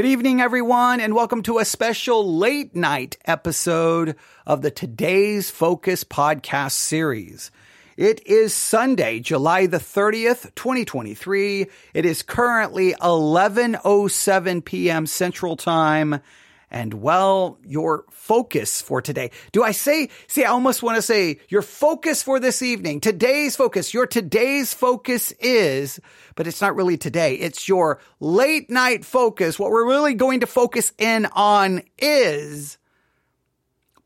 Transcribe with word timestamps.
Good 0.00 0.08
evening, 0.08 0.40
everyone, 0.40 0.98
and 0.98 1.14
welcome 1.14 1.42
to 1.42 1.58
a 1.58 1.64
special 1.66 2.38
late 2.38 2.74
night 2.74 3.18
episode 3.26 4.16
of 4.46 4.62
the 4.62 4.70
Today's 4.70 5.50
Focus 5.50 6.04
podcast 6.04 6.72
series. 6.72 7.50
It 7.98 8.26
is 8.26 8.54
Sunday, 8.54 9.20
July 9.20 9.66
the 9.66 9.76
30th, 9.76 10.54
2023. 10.54 11.66
It 11.92 12.06
is 12.06 12.22
currently 12.22 12.94
11:07 12.94 14.64
p.m. 14.64 15.04
Central 15.04 15.54
Time, 15.54 16.22
and 16.70 16.94
well, 16.94 17.58
your 17.66 18.04
focus 18.10 18.80
for 18.80 19.02
today. 19.02 19.30
Do 19.52 19.62
I 19.62 19.72
say, 19.72 20.08
see, 20.28 20.44
I 20.44 20.50
almost 20.50 20.82
want 20.82 20.96
to 20.96 21.02
say 21.02 21.40
your 21.48 21.62
focus 21.62 22.22
for 22.22 22.38
this 22.38 22.62
evening, 22.62 23.00
today's 23.00 23.56
focus, 23.56 23.92
your 23.92 24.06
today's 24.06 24.72
focus 24.72 25.32
is, 25.40 26.00
but 26.36 26.46
it's 26.46 26.60
not 26.60 26.76
really 26.76 26.96
today. 26.96 27.34
It's 27.34 27.68
your 27.68 28.00
late 28.20 28.70
night 28.70 29.04
focus. 29.04 29.58
What 29.58 29.70
we're 29.70 29.86
really 29.86 30.14
going 30.14 30.40
to 30.40 30.46
focus 30.46 30.92
in 30.98 31.26
on 31.32 31.82
is 31.98 32.78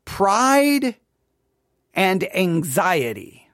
pride 0.05 0.95
and 1.93 2.23
anxiety. 2.35 3.47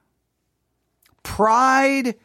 Pride 1.22 2.16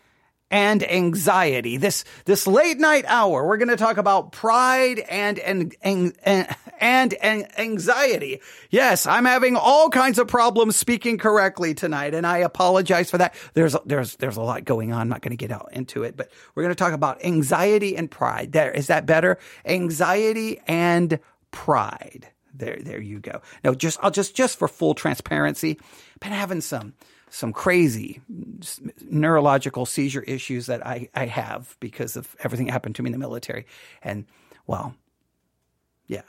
and 0.50 0.90
anxiety. 0.90 1.78
This 1.78 2.06
this 2.26 2.48
late 2.48 2.80
night 2.80 3.06
hour, 3.08 3.46
we're 3.46 3.58
going 3.58 3.68
to 3.68 3.76
talk 3.78 3.98
about 3.98 4.32
pride 4.32 5.00
and 5.00 5.40
and 5.40 5.76
and 5.82 6.14
and, 6.24 6.56
and 6.80 7.16
anxiety. 7.22 8.42
Yes, 8.70 9.06
I'm 9.06 9.26
having 9.26 9.56
all 9.56 9.90
kinds 9.90 10.20
of 10.20 10.28
problems 10.28 10.76
speaking 10.76 11.18
correctly 11.18 11.74
tonight, 11.74 12.14
and 12.14 12.26
I 12.26 12.40
apologize 12.40 13.10
for 13.10 13.18
that. 13.18 13.36
There's 13.54 13.76
there's 13.86 14.16
there's 14.16 14.38
a 14.38 14.42
lot 14.42 14.66
going 14.66 14.94
on. 14.94 15.02
I'm 15.02 15.10
not 15.10 15.22
going 15.22 15.32
to 15.32 15.38
get 15.38 15.52
out 15.52 15.70
into 15.72 16.04
it, 16.04 16.18
but 16.18 16.32
we're 16.56 16.64
going 16.64 16.76
to 16.76 16.80
talk 16.80 16.94
about 16.94 17.24
anxiety 17.24 17.96
and 17.96 18.10
pride. 18.10 18.52
There 18.52 18.72
is 18.72 18.88
that 18.88 19.06
better? 19.06 19.38
Anxiety 19.66 20.60
and 20.68 21.20
pride. 21.52 22.28
There 22.54 22.78
there 22.82 23.02
you 23.02 23.20
go. 23.20 23.42
No, 23.64 23.76
just 23.76 24.00
I'll 24.02 24.12
just 24.12 24.36
just 24.36 24.58
for 24.58 24.68
full 24.68 24.96
transparency, 24.96 25.80
been 26.20 26.32
having 26.32 26.62
some 26.62 26.94
some 27.30 27.54
crazy 27.54 28.22
neurological 29.02 29.86
seizure 29.86 30.22
issues 30.22 30.68
that 30.68 30.86
I, 30.86 31.10
I 31.14 31.26
have 31.26 31.76
because 31.80 32.16
of 32.16 32.36
everything 32.40 32.68
that 32.68 32.72
happened 32.72 32.96
to 32.96 33.04
me 33.04 33.10
in 33.10 33.12
the 33.12 33.18
military. 33.18 33.66
And 34.02 34.26
well, 34.66 34.96
yeah. 36.08 36.22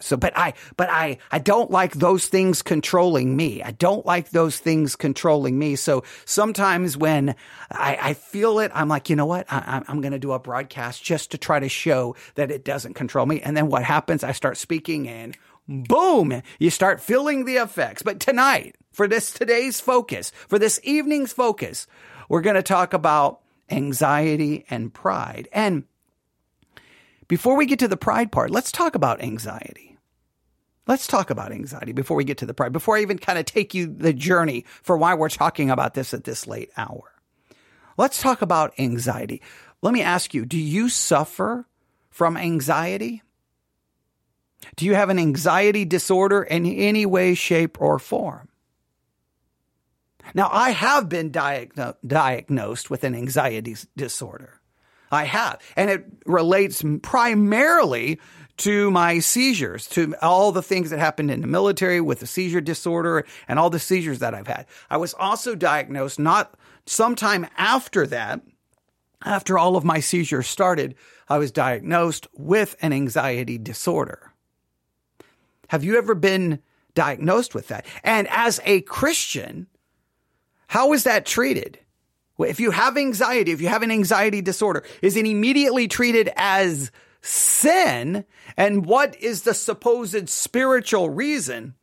So, 0.00 0.16
but 0.16 0.36
I, 0.36 0.54
but 0.76 0.88
I, 0.90 1.18
I 1.30 1.38
don't 1.38 1.70
like 1.70 1.94
those 1.94 2.26
things 2.26 2.62
controlling 2.62 3.36
me. 3.36 3.62
I 3.62 3.72
don't 3.72 4.06
like 4.06 4.30
those 4.30 4.58
things 4.58 4.96
controlling 4.96 5.58
me. 5.58 5.76
So 5.76 6.04
sometimes 6.24 6.96
when 6.96 7.34
I, 7.70 7.98
I 8.00 8.14
feel 8.14 8.58
it, 8.60 8.70
I'm 8.74 8.88
like, 8.88 9.10
you 9.10 9.16
know 9.16 9.26
what? 9.26 9.46
I, 9.50 9.82
I'm 9.86 10.00
going 10.00 10.12
to 10.12 10.18
do 10.18 10.32
a 10.32 10.38
broadcast 10.38 11.02
just 11.02 11.30
to 11.32 11.38
try 11.38 11.60
to 11.60 11.68
show 11.68 12.16
that 12.34 12.50
it 12.50 12.64
doesn't 12.64 12.94
control 12.94 13.26
me. 13.26 13.40
And 13.40 13.56
then 13.56 13.68
what 13.68 13.82
happens? 13.82 14.24
I 14.24 14.32
start 14.32 14.56
speaking 14.56 15.08
and 15.08 15.36
boom, 15.68 16.42
you 16.58 16.70
start 16.70 17.00
feeling 17.00 17.44
the 17.44 17.56
effects. 17.56 18.02
But 18.02 18.20
tonight, 18.20 18.76
for 18.92 19.06
this 19.06 19.32
today's 19.32 19.80
focus, 19.80 20.32
for 20.48 20.58
this 20.58 20.80
evening's 20.82 21.32
focus, 21.32 21.86
we're 22.28 22.40
going 22.40 22.56
to 22.56 22.62
talk 22.62 22.92
about 22.92 23.40
anxiety 23.70 24.64
and 24.68 24.92
pride. 24.92 25.48
And 25.52 25.84
before 27.30 27.56
we 27.56 27.64
get 27.64 27.78
to 27.78 27.86
the 27.86 27.96
pride 27.96 28.32
part, 28.32 28.50
let's 28.50 28.72
talk 28.72 28.96
about 28.96 29.22
anxiety. 29.22 29.96
Let's 30.88 31.06
talk 31.06 31.30
about 31.30 31.52
anxiety 31.52 31.92
before 31.92 32.16
we 32.16 32.24
get 32.24 32.38
to 32.38 32.46
the 32.46 32.54
pride, 32.54 32.72
before 32.72 32.96
I 32.96 33.02
even 33.02 33.18
kind 33.18 33.38
of 33.38 33.44
take 33.44 33.72
you 33.72 33.86
the 33.86 34.12
journey 34.12 34.64
for 34.82 34.96
why 34.96 35.14
we're 35.14 35.28
talking 35.28 35.70
about 35.70 35.94
this 35.94 36.12
at 36.12 36.24
this 36.24 36.48
late 36.48 36.72
hour. 36.76 37.04
Let's 37.96 38.20
talk 38.20 38.42
about 38.42 38.74
anxiety. 38.80 39.42
Let 39.80 39.94
me 39.94 40.02
ask 40.02 40.34
you, 40.34 40.44
do 40.44 40.58
you 40.58 40.88
suffer 40.88 41.68
from 42.08 42.36
anxiety? 42.36 43.22
Do 44.74 44.84
you 44.84 44.96
have 44.96 45.08
an 45.08 45.20
anxiety 45.20 45.84
disorder 45.84 46.42
in 46.42 46.66
any 46.66 47.06
way, 47.06 47.34
shape, 47.34 47.80
or 47.80 48.00
form? 48.00 48.48
Now, 50.34 50.50
I 50.50 50.70
have 50.70 51.08
been 51.08 51.30
diagno- 51.30 51.94
diagnosed 52.04 52.90
with 52.90 53.04
an 53.04 53.14
anxiety 53.14 53.76
disorder. 53.96 54.59
I 55.10 55.24
have. 55.24 55.60
And 55.76 55.90
it 55.90 56.04
relates 56.26 56.84
primarily 57.02 58.20
to 58.58 58.90
my 58.90 59.20
seizures, 59.20 59.86
to 59.88 60.14
all 60.20 60.52
the 60.52 60.62
things 60.62 60.90
that 60.90 60.98
happened 60.98 61.30
in 61.30 61.40
the 61.40 61.46
military 61.46 62.00
with 62.00 62.20
the 62.20 62.26
seizure 62.26 62.60
disorder 62.60 63.24
and 63.48 63.58
all 63.58 63.70
the 63.70 63.78
seizures 63.78 64.18
that 64.18 64.34
I've 64.34 64.46
had. 64.46 64.66
I 64.90 64.98
was 64.98 65.14
also 65.14 65.54
diagnosed 65.54 66.18
not 66.18 66.54
sometime 66.84 67.46
after 67.56 68.06
that, 68.08 68.42
after 69.24 69.58
all 69.58 69.76
of 69.76 69.84
my 69.84 70.00
seizures 70.00 70.46
started, 70.46 70.94
I 71.28 71.38
was 71.38 71.52
diagnosed 71.52 72.26
with 72.36 72.76
an 72.82 72.92
anxiety 72.92 73.58
disorder. 73.58 74.32
Have 75.68 75.84
you 75.84 75.96
ever 75.96 76.14
been 76.14 76.60
diagnosed 76.94 77.54
with 77.54 77.68
that? 77.68 77.86
And 78.02 78.28
as 78.28 78.60
a 78.64 78.80
Christian, 78.82 79.68
how 80.66 80.92
is 80.92 81.04
that 81.04 81.24
treated? 81.24 81.78
If 82.48 82.60
you 82.60 82.70
have 82.70 82.96
anxiety, 82.96 83.52
if 83.52 83.60
you 83.60 83.68
have 83.68 83.82
an 83.82 83.90
anxiety 83.90 84.42
disorder, 84.42 84.84
is 85.02 85.16
it 85.16 85.26
immediately 85.26 85.88
treated 85.88 86.30
as 86.36 86.90
sin? 87.20 88.24
And 88.56 88.86
what 88.86 89.16
is 89.20 89.42
the 89.42 89.54
supposed 89.54 90.28
spiritual 90.28 91.10
reason 91.10 91.74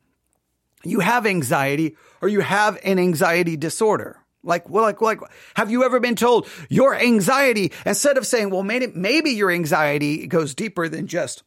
you 0.84 1.00
have 1.00 1.26
anxiety 1.26 1.96
or 2.22 2.30
you 2.30 2.42
have 2.42 2.80
an 2.84 3.00
anxiety 3.00 3.58
disorder? 3.58 4.18
Like, 4.44 4.70
well, 4.70 4.84
like, 4.84 5.02
like, 5.02 5.20
have 5.56 5.72
you 5.72 5.84
ever 5.84 6.00
been 6.00 6.16
told 6.16 6.48
your 6.70 6.96
anxiety, 6.96 7.74
instead 7.86 8.18
of 8.18 8.26
saying, 8.26 8.50
well, 8.50 8.64
maybe, 8.64 8.88
maybe 8.96 9.32
your 9.32 9.52
anxiety 9.52 10.26
goes 10.28 10.56
deeper 10.56 10.88
than 10.88 11.08
just 11.08 11.44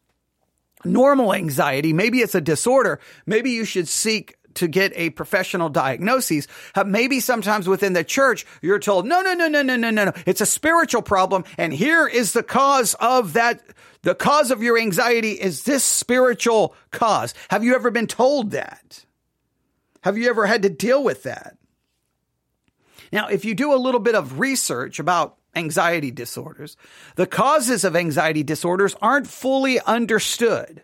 normal 0.85 1.33
anxiety. 1.35 1.93
Maybe 1.93 2.21
it's 2.21 2.35
a 2.35 2.41
disorder. 2.41 3.01
Maybe 3.27 3.51
you 3.51 3.65
should 3.65 3.89
seek 3.89 4.37
to 4.55 4.69
get 4.69 4.93
a 4.95 5.11
professional 5.11 5.69
diagnosis. 5.69 6.47
Uh, 6.75 6.85
maybe 6.85 7.21
sometimes 7.21 7.69
within 7.69 7.93
the 7.93 8.05
church, 8.05 8.47
you're 8.63 8.79
told, 8.79 9.07
no, 9.07 9.23
no, 9.23 9.35
no, 9.35 9.49
no, 9.49 9.63
no, 9.63 9.77
no, 9.77 9.91
no, 9.91 10.05
no. 10.07 10.13
It's 10.27 10.41
a 10.41 10.47
spiritual 10.47 11.03
problem. 11.03 11.45
And 11.59 11.73
here 11.73 12.07
is 12.07 12.33
the 12.33 12.43
cause 12.43 12.95
of 12.95 13.35
that. 13.35 13.63
The 14.03 14.15
cause 14.15 14.51
of 14.51 14.63
your 14.63 14.79
anxiety 14.79 15.33
is 15.33 15.65
this 15.65 15.85
spiritual 15.85 16.75
cause. 16.91 17.35
Have 17.51 17.65
you 17.65 17.75
ever 17.75 17.91
been 17.91 18.07
told 18.07 18.53
that? 18.53 19.05
Have 20.03 20.17
you 20.17 20.31
ever 20.31 20.47
had 20.47 20.63
to 20.63 20.71
deal 20.71 21.05
with 21.05 21.25
that? 21.25 21.57
Now, 23.13 23.29
if 23.29 23.45
you 23.45 23.55
do 23.55 23.75
a 23.75 23.77
little 23.77 24.01
bit 24.01 24.15
of 24.15 24.39
research 24.39 24.99
about 24.99 25.37
anxiety 25.55 26.11
disorders, 26.11 26.77
the 27.17 27.27
causes 27.27 27.85
of 27.85 27.97
anxiety 27.97 28.43
disorders 28.43 28.95
aren't 29.03 29.27
fully 29.27 29.81
understood. 29.81 30.83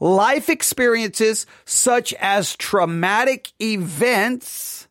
Life 0.00 0.48
experiences 0.48 1.46
such 1.64 2.14
as 2.14 2.56
traumatic 2.56 3.52
events 3.60 4.86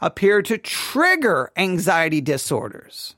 appear 0.00 0.42
to 0.42 0.58
trigger 0.58 1.50
anxiety 1.56 2.20
disorders. 2.20 3.16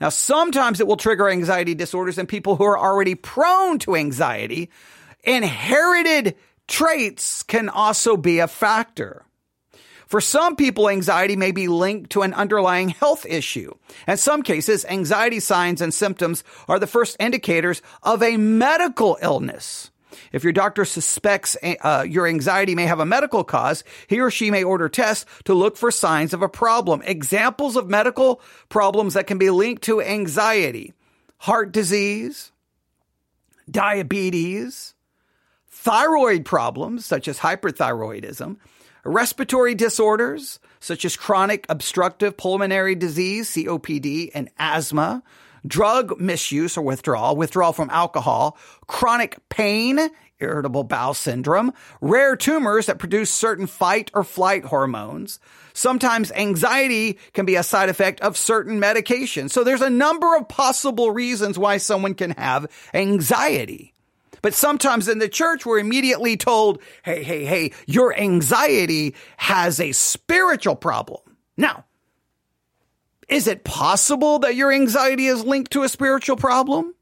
Now, 0.00 0.10
sometimes 0.10 0.80
it 0.80 0.86
will 0.86 0.96
trigger 0.96 1.28
anxiety 1.28 1.74
disorders 1.74 2.18
in 2.18 2.26
people 2.26 2.56
who 2.56 2.64
are 2.64 2.78
already 2.78 3.14
prone 3.14 3.78
to 3.80 3.96
anxiety. 3.96 4.70
Inherited 5.24 6.36
traits 6.68 7.42
can 7.42 7.68
also 7.68 8.16
be 8.16 8.38
a 8.38 8.48
factor. 8.48 9.24
For 10.06 10.20
some 10.20 10.54
people, 10.54 10.88
anxiety 10.88 11.34
may 11.34 11.50
be 11.50 11.66
linked 11.66 12.10
to 12.10 12.22
an 12.22 12.32
underlying 12.32 12.90
health 12.90 13.26
issue. 13.26 13.74
In 14.06 14.16
some 14.16 14.42
cases, 14.42 14.84
anxiety 14.84 15.40
signs 15.40 15.80
and 15.80 15.92
symptoms 15.92 16.44
are 16.68 16.78
the 16.78 16.86
first 16.86 17.16
indicators 17.18 17.82
of 18.02 18.22
a 18.22 18.36
medical 18.36 19.18
illness. 19.20 19.90
If 20.32 20.44
your 20.44 20.52
doctor 20.52 20.84
suspects 20.84 21.56
uh, 21.62 22.04
your 22.08 22.26
anxiety 22.26 22.74
may 22.74 22.86
have 22.86 23.00
a 23.00 23.06
medical 23.06 23.44
cause, 23.44 23.84
he 24.06 24.20
or 24.20 24.30
she 24.30 24.50
may 24.50 24.64
order 24.64 24.88
tests 24.88 25.26
to 25.44 25.54
look 25.54 25.76
for 25.76 25.90
signs 25.90 26.32
of 26.32 26.42
a 26.42 26.48
problem. 26.48 27.02
Examples 27.04 27.76
of 27.76 27.88
medical 27.88 28.40
problems 28.68 29.14
that 29.14 29.26
can 29.26 29.38
be 29.38 29.50
linked 29.50 29.82
to 29.84 30.00
anxiety 30.00 30.92
heart 31.38 31.72
disease, 31.72 32.52
diabetes, 33.70 34.94
thyroid 35.68 36.44
problems 36.44 37.04
such 37.04 37.28
as 37.28 37.40
hyperthyroidism, 37.40 38.56
respiratory 39.04 39.74
disorders 39.74 40.58
such 40.80 41.04
as 41.04 41.16
chronic 41.16 41.66
obstructive 41.68 42.36
pulmonary 42.36 42.94
disease, 42.94 43.50
COPD, 43.50 44.30
and 44.34 44.48
asthma, 44.58 45.22
drug 45.66 46.20
misuse 46.20 46.76
or 46.76 46.82
withdrawal, 46.82 47.36
withdrawal 47.36 47.72
from 47.72 47.90
alcohol, 47.90 48.56
chronic 48.86 49.38
pain, 49.48 49.98
irritable 50.38 50.84
bowel 50.84 51.14
syndrome, 51.14 51.72
rare 52.00 52.36
tumors 52.36 52.86
that 52.86 52.98
produce 52.98 53.32
certain 53.32 53.66
fight 53.66 54.10
or 54.14 54.22
flight 54.22 54.64
hormones. 54.64 55.40
Sometimes 55.72 56.30
anxiety 56.32 57.18
can 57.32 57.46
be 57.46 57.56
a 57.56 57.62
side 57.62 57.88
effect 57.88 58.20
of 58.20 58.36
certain 58.36 58.80
medications. 58.80 59.50
So 59.50 59.64
there's 59.64 59.82
a 59.82 59.90
number 59.90 60.36
of 60.36 60.48
possible 60.48 61.10
reasons 61.10 61.58
why 61.58 61.78
someone 61.78 62.14
can 62.14 62.32
have 62.32 62.66
anxiety. 62.92 63.94
But 64.42 64.54
sometimes 64.54 65.08
in 65.08 65.18
the 65.18 65.28
church, 65.28 65.66
we're 65.66 65.78
immediately 65.78 66.36
told, 66.36 66.80
hey, 67.02 67.22
hey, 67.22 67.44
hey, 67.44 67.72
your 67.86 68.16
anxiety 68.16 69.14
has 69.38 69.80
a 69.80 69.92
spiritual 69.92 70.76
problem. 70.76 71.20
Now, 71.56 71.85
is 73.28 73.46
it 73.46 73.64
possible 73.64 74.40
that 74.40 74.54
your 74.54 74.72
anxiety 74.72 75.26
is 75.26 75.44
linked 75.44 75.72
to 75.72 75.82
a 75.82 75.88
spiritual 75.88 76.36
problem? 76.36 76.94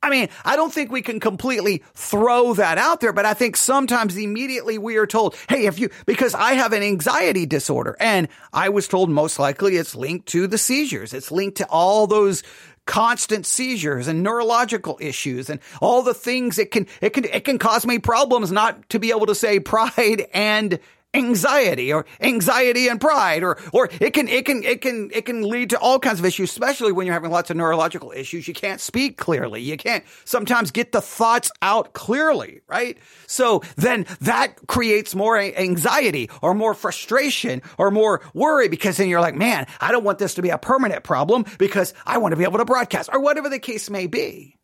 I 0.00 0.10
mean, 0.10 0.28
I 0.44 0.54
don't 0.54 0.72
think 0.72 0.92
we 0.92 1.02
can 1.02 1.18
completely 1.18 1.82
throw 1.94 2.54
that 2.54 2.78
out 2.78 3.00
there, 3.00 3.12
but 3.12 3.26
I 3.26 3.34
think 3.34 3.56
sometimes 3.56 4.16
immediately 4.16 4.78
we 4.78 4.96
are 4.96 5.06
told, 5.06 5.34
hey, 5.48 5.66
if 5.66 5.78
you, 5.80 5.90
because 6.06 6.34
I 6.34 6.52
have 6.52 6.72
an 6.72 6.84
anxiety 6.84 7.46
disorder 7.46 7.96
and 7.98 8.28
I 8.52 8.68
was 8.68 8.86
told 8.86 9.10
most 9.10 9.40
likely 9.40 9.76
it's 9.76 9.96
linked 9.96 10.28
to 10.28 10.46
the 10.46 10.58
seizures. 10.58 11.12
It's 11.12 11.32
linked 11.32 11.56
to 11.58 11.66
all 11.68 12.06
those 12.06 12.44
constant 12.86 13.44
seizures 13.44 14.06
and 14.06 14.22
neurological 14.22 14.98
issues 15.00 15.50
and 15.50 15.58
all 15.82 16.02
the 16.02 16.14
things 16.14 16.58
it 16.58 16.70
can, 16.70 16.86
it 17.00 17.10
can, 17.10 17.24
it 17.24 17.44
can 17.44 17.58
cause 17.58 17.84
me 17.84 17.98
problems 17.98 18.52
not 18.52 18.88
to 18.90 19.00
be 19.00 19.10
able 19.10 19.26
to 19.26 19.34
say 19.34 19.58
pride 19.60 20.26
and 20.32 20.78
anxiety 21.14 21.92
or 21.92 22.04
anxiety 22.20 22.88
and 22.88 23.00
pride 23.00 23.42
or 23.42 23.58
or 23.72 23.88
it 23.98 24.12
can 24.12 24.28
it 24.28 24.44
can 24.44 24.62
it 24.62 24.82
can 24.82 25.10
it 25.14 25.24
can 25.24 25.42
lead 25.42 25.70
to 25.70 25.78
all 25.78 25.98
kinds 25.98 26.18
of 26.18 26.24
issues 26.26 26.50
especially 26.50 26.92
when 26.92 27.06
you're 27.06 27.14
having 27.14 27.30
lots 27.30 27.48
of 27.50 27.56
neurological 27.56 28.12
issues. 28.12 28.46
You 28.46 28.52
can't 28.52 28.80
speak 28.80 29.16
clearly. 29.16 29.62
You 29.62 29.78
can't 29.78 30.04
sometimes 30.26 30.70
get 30.70 30.92
the 30.92 31.00
thoughts 31.00 31.50
out 31.62 31.94
clearly 31.94 32.60
right? 32.68 32.98
So 33.26 33.62
then 33.76 34.04
that 34.20 34.66
creates 34.66 35.14
more 35.14 35.38
anxiety 35.38 36.28
or 36.42 36.52
more 36.52 36.74
frustration 36.74 37.62
or 37.78 37.90
more 37.90 38.20
worry 38.34 38.68
because 38.68 38.98
then 38.98 39.08
you're 39.08 39.22
like 39.22 39.34
man 39.34 39.66
I 39.80 39.92
don't 39.92 40.04
want 40.04 40.18
this 40.18 40.34
to 40.34 40.42
be 40.42 40.50
a 40.50 40.58
permanent 40.58 41.04
problem 41.04 41.46
because 41.56 41.94
I 42.04 42.18
want 42.18 42.32
to 42.32 42.36
be 42.36 42.44
able 42.44 42.58
to 42.58 42.66
broadcast 42.66 43.08
or 43.10 43.20
whatever 43.20 43.48
the 43.48 43.58
case 43.58 43.88
may 43.88 44.06
be. 44.08 44.56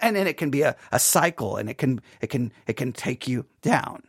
And 0.00 0.16
then 0.16 0.26
it 0.26 0.38
can 0.38 0.50
be 0.50 0.62
a, 0.62 0.74
a 0.90 0.98
cycle 0.98 1.56
and 1.56 1.70
it 1.70 1.78
can 1.78 2.00
it 2.20 2.26
can 2.26 2.52
it 2.66 2.72
can 2.72 2.92
take 2.92 3.28
you 3.28 3.46
down 3.62 4.02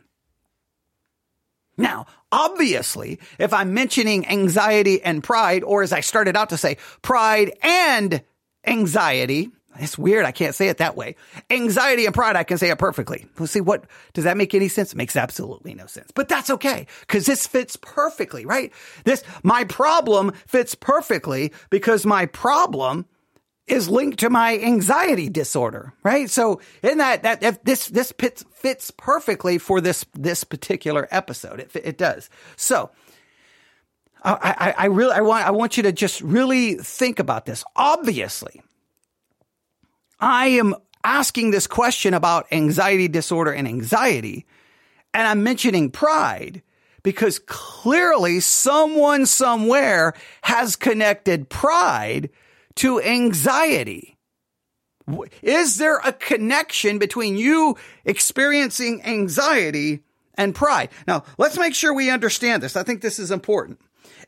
now, 1.76 2.06
obviously, 2.32 3.20
if 3.38 3.52
I'm 3.52 3.74
mentioning 3.74 4.26
anxiety 4.26 5.02
and 5.02 5.22
pride, 5.22 5.62
or 5.62 5.82
as 5.82 5.92
I 5.92 6.00
started 6.00 6.36
out 6.36 6.50
to 6.50 6.56
say, 6.56 6.78
pride 7.02 7.52
and 7.62 8.22
anxiety, 8.66 9.50
it's 9.78 9.98
weird. 9.98 10.24
I 10.24 10.32
can't 10.32 10.54
say 10.54 10.68
it 10.68 10.78
that 10.78 10.96
way. 10.96 11.16
Anxiety 11.50 12.06
and 12.06 12.14
pride, 12.14 12.36
I 12.36 12.44
can 12.44 12.58
say 12.58 12.70
it 12.70 12.78
perfectly. 12.78 13.26
We'll 13.38 13.46
see 13.46 13.60
what, 13.60 13.84
does 14.14 14.24
that 14.24 14.36
make 14.36 14.54
any 14.54 14.68
sense? 14.68 14.92
It 14.92 14.96
makes 14.96 15.16
absolutely 15.16 15.74
no 15.74 15.86
sense, 15.86 16.10
but 16.12 16.28
that's 16.28 16.50
okay. 16.50 16.86
Cause 17.08 17.26
this 17.26 17.46
fits 17.46 17.76
perfectly, 17.76 18.46
right? 18.46 18.72
This, 19.04 19.22
my 19.42 19.64
problem 19.64 20.32
fits 20.46 20.74
perfectly 20.74 21.52
because 21.70 22.06
my 22.06 22.26
problem 22.26 23.06
is 23.66 23.88
linked 23.88 24.20
to 24.20 24.30
my 24.30 24.58
anxiety 24.58 25.28
disorder, 25.28 25.92
right? 26.02 26.30
So 26.30 26.60
in 26.82 26.98
that, 26.98 27.24
that, 27.24 27.42
if 27.42 27.62
this, 27.64 27.88
this 27.88 28.12
fits, 28.12 28.44
fits 28.52 28.92
perfectly 28.92 29.58
for 29.58 29.80
this, 29.80 30.04
this 30.14 30.44
particular 30.44 31.08
episode. 31.10 31.60
It, 31.60 31.70
it 31.74 31.98
does. 31.98 32.30
So 32.56 32.90
I, 34.22 34.74
I, 34.76 34.84
I 34.84 34.86
really, 34.86 35.14
I 35.14 35.20
want, 35.20 35.46
I 35.46 35.50
want 35.50 35.76
you 35.76 35.82
to 35.84 35.92
just 35.92 36.20
really 36.20 36.74
think 36.74 37.18
about 37.18 37.44
this. 37.44 37.64
Obviously, 37.74 38.62
I 40.20 40.48
am 40.48 40.74
asking 41.02 41.50
this 41.50 41.66
question 41.66 42.14
about 42.14 42.46
anxiety 42.52 43.08
disorder 43.08 43.52
and 43.52 43.66
anxiety, 43.66 44.46
and 45.12 45.26
I'm 45.26 45.42
mentioning 45.42 45.90
pride 45.90 46.62
because 47.02 47.38
clearly 47.38 48.40
someone 48.40 49.26
somewhere 49.26 50.14
has 50.42 50.74
connected 50.76 51.48
pride 51.48 52.30
to 52.76 53.00
anxiety? 53.00 54.16
Is 55.42 55.76
there 55.76 55.98
a 55.98 56.12
connection 56.12 56.98
between 56.98 57.36
you 57.36 57.76
experiencing 58.04 59.02
anxiety 59.04 60.02
and 60.34 60.54
pride? 60.54 60.90
Now, 61.06 61.24
let's 61.38 61.58
make 61.58 61.74
sure 61.74 61.94
we 61.94 62.10
understand 62.10 62.62
this. 62.62 62.76
I 62.76 62.82
think 62.82 63.00
this 63.02 63.18
is 63.18 63.30
important. 63.30 63.80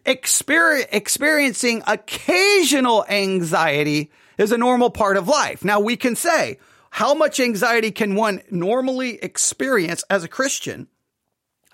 Exper- 0.07 0.87
experiencing 0.93 1.83
occasional 1.87 3.05
anxiety 3.09 4.11
is 4.39 4.53
a 4.53 4.59
normal 4.59 4.91
part 4.91 5.17
of 5.17 5.27
life. 5.27 5.65
Now, 5.65 5.81
we 5.81 5.97
can 5.97 6.15
say, 6.15 6.59
how 6.91 7.13
much 7.13 7.41
anxiety 7.41 7.91
can 7.91 8.15
one 8.15 8.43
normally 8.51 9.17
experience 9.23 10.05
as 10.09 10.25
a 10.25 10.29
Christian 10.29 10.87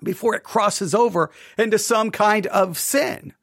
before 0.03 0.35
it 0.35 0.43
crosses 0.43 0.95
over 0.95 1.31
into 1.59 1.79
some 1.79 2.11
kind 2.11 2.47
of 2.47 2.79
sin? 2.79 3.35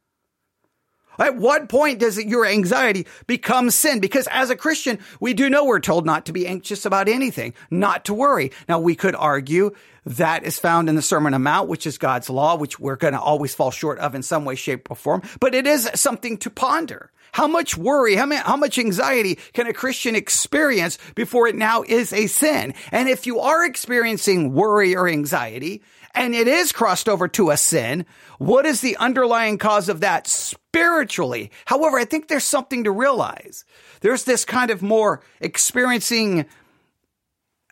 At 1.22 1.38
what 1.38 1.70
point 1.70 2.00
does 2.00 2.18
your 2.18 2.46
anxiety 2.46 3.06
become 3.28 3.70
sin? 3.70 4.00
Because 4.00 4.28
as 4.32 4.50
a 4.50 4.56
Christian, 4.56 5.00
we 5.20 5.34
do 5.34 5.50
know 5.50 5.66
we're 5.66 5.80
told 5.80 6.06
not 6.06 6.26
to 6.26 6.34
be 6.34 6.48
anxious 6.48 6.86
about 6.86 7.08
anything, 7.08 7.54
not 7.70 8.06
to 8.06 8.14
worry. 8.14 8.52
Now, 8.68 8.80
we 8.80 8.96
could 8.96 9.16
argue 9.16 9.72
that 10.06 10.44
is 10.44 10.58
found 10.58 10.90
in 10.90 10.96
the 10.96 11.02
Sermon 11.02 11.34
on 11.34 11.44
Mount, 11.44 11.70
which 11.70 11.86
is 11.86 11.98
God's 11.98 12.30
law, 12.30 12.56
which 12.56 12.80
we're 12.80 12.96
going 12.96 13.14
to 13.14 13.22
always 13.22 13.54
fall 13.54 13.72
short 13.72 14.00
of 14.00 14.16
in 14.16 14.24
some 14.24 14.46
way, 14.46 14.56
shape, 14.56 14.90
or 14.90 14.96
form. 14.96 15.22
But 15.40 15.54
it 15.54 15.68
is 15.68 15.90
something 15.94 16.38
to 16.40 16.50
ponder. 16.50 17.12
How 17.34 17.48
much 17.48 17.78
worry, 17.78 18.16
how, 18.16 18.26
many, 18.26 18.42
how 18.42 18.58
much 18.58 18.78
anxiety 18.78 19.40
can 19.54 19.68
a 19.68 19.74
Christian 19.74 20.16
experience 20.16 20.98
before 21.16 21.48
it 21.48 21.56
now 21.56 21.84
is 21.88 22.12
a 22.12 22.28
sin? 22.28 22.74
And 22.92 23.08
if 23.08 23.26
you 23.26 23.40
are 23.40 23.64
experiencing 23.64 24.54
worry 24.54 24.96
or 24.96 25.08
anxiety, 25.08 25.82
and 26.14 26.34
it 26.34 26.48
is 26.48 26.72
crossed 26.72 27.08
over 27.08 27.28
to 27.30 27.52
a 27.52 27.58
sin, 27.58 28.06
what 28.38 28.66
is 28.66 28.82
the 28.82 28.98
underlying 28.98 29.58
cause 29.58 29.90
of 29.90 30.02
that 30.02 30.28
spiritually? 30.28 31.52
However, 31.66 31.98
I 31.98 32.06
think 32.06 32.28
there's 32.28 32.44
something 32.44 32.84
to 32.84 32.92
realize. 32.92 33.66
There's 34.02 34.24
this 34.24 34.46
kind 34.46 34.72
of 34.72 34.82
more 34.82 35.22
experiencing 35.40 36.46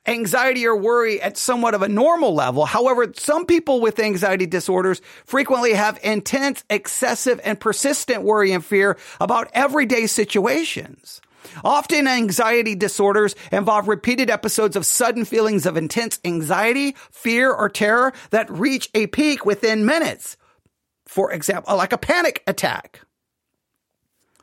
anxiety 0.05 0.65
or 0.65 0.75
worry 0.75 1.21
at 1.21 1.37
somewhat 1.37 1.73
of 1.73 1.81
a 1.81 1.89
normal 1.89 2.33
level. 2.33 2.65
However, 2.65 3.11
some 3.15 3.45
people 3.45 3.79
with 3.81 3.99
anxiety 3.99 4.45
disorders 4.45 5.01
frequently 5.25 5.73
have 5.73 5.99
intense, 6.03 6.63
excessive, 6.69 7.39
and 7.43 7.59
persistent 7.59 8.23
worry 8.23 8.51
and 8.51 8.65
fear 8.65 8.97
about 9.19 9.49
everyday 9.53 10.07
situations. 10.07 11.21
Often 11.63 12.07
anxiety 12.07 12.75
disorders 12.75 13.35
involve 13.51 13.87
repeated 13.87 14.29
episodes 14.29 14.75
of 14.75 14.85
sudden 14.85 15.25
feelings 15.25 15.65
of 15.65 15.77
intense 15.77 16.19
anxiety, 16.23 16.95
fear, 17.11 17.51
or 17.51 17.69
terror 17.69 18.13
that 18.31 18.49
reach 18.49 18.89
a 18.93 19.07
peak 19.07 19.45
within 19.45 19.85
minutes. 19.85 20.37
For 21.05 21.31
example, 21.31 21.75
like 21.75 21.93
a 21.93 21.97
panic 21.97 22.43
attack. 22.47 23.01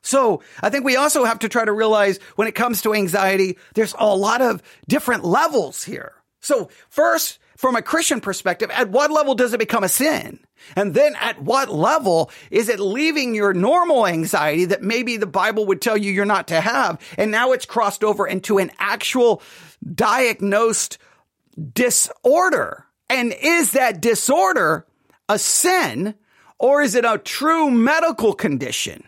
So 0.03 0.43
I 0.63 0.71
think 0.71 0.85
we 0.85 0.97
also 0.97 1.25
have 1.25 1.41
to 1.41 1.49
try 1.49 1.65
to 1.65 1.73
realize 1.73 2.19
when 2.37 2.47
it 2.47 2.55
comes 2.55 2.83
to 2.83 2.95
anxiety, 2.95 3.59
there's 3.75 3.95
a 3.99 4.15
lot 4.15 4.41
of 4.41 4.63
different 4.89 5.25
levels 5.25 5.83
here. 5.83 6.13
So 6.41 6.71
first, 6.89 7.41
from 7.57 7.77
a 7.77 7.83
Christian 7.83 8.21
perspective, 8.21 8.71
at 8.71 8.91
what 8.91 9.11
level 9.11 9.35
does 9.35 9.53
it 9.53 9.59
become 9.59 9.85
a 9.85 9.89
sin? 9.89 10.41
And 10.75 10.95
then 10.95 11.15
at 11.21 11.41
what 11.41 11.69
level 11.69 12.31
is 12.51 12.69
it 12.69 12.81
leaving 12.81 13.35
your 13.35 13.55
normal 13.55 14.07
anxiety 14.07 14.67
that 14.67 14.83
maybe 14.83 15.17
the 15.17 15.27
Bible 15.27 15.67
would 15.67 15.81
tell 15.81 15.97
you 15.97 16.13
you're 16.13 16.25
not 16.25 16.49
to 16.49 16.61
have? 16.61 17.01
And 17.17 17.31
now 17.31 17.53
it's 17.53 17.67
crossed 17.67 18.05
over 18.05 18.27
into 18.27 18.59
an 18.59 18.71
actual 18.79 19.43
diagnosed 19.95 20.99
disorder. 21.73 22.85
And 23.09 23.35
is 23.41 23.73
that 23.73 24.01
disorder 24.01 24.87
a 25.29 25.39
sin 25.39 26.15
or 26.59 26.83
is 26.83 26.95
it 26.95 27.05
a 27.05 27.19
true 27.19 27.71
medical 27.71 28.33
condition? 28.33 29.05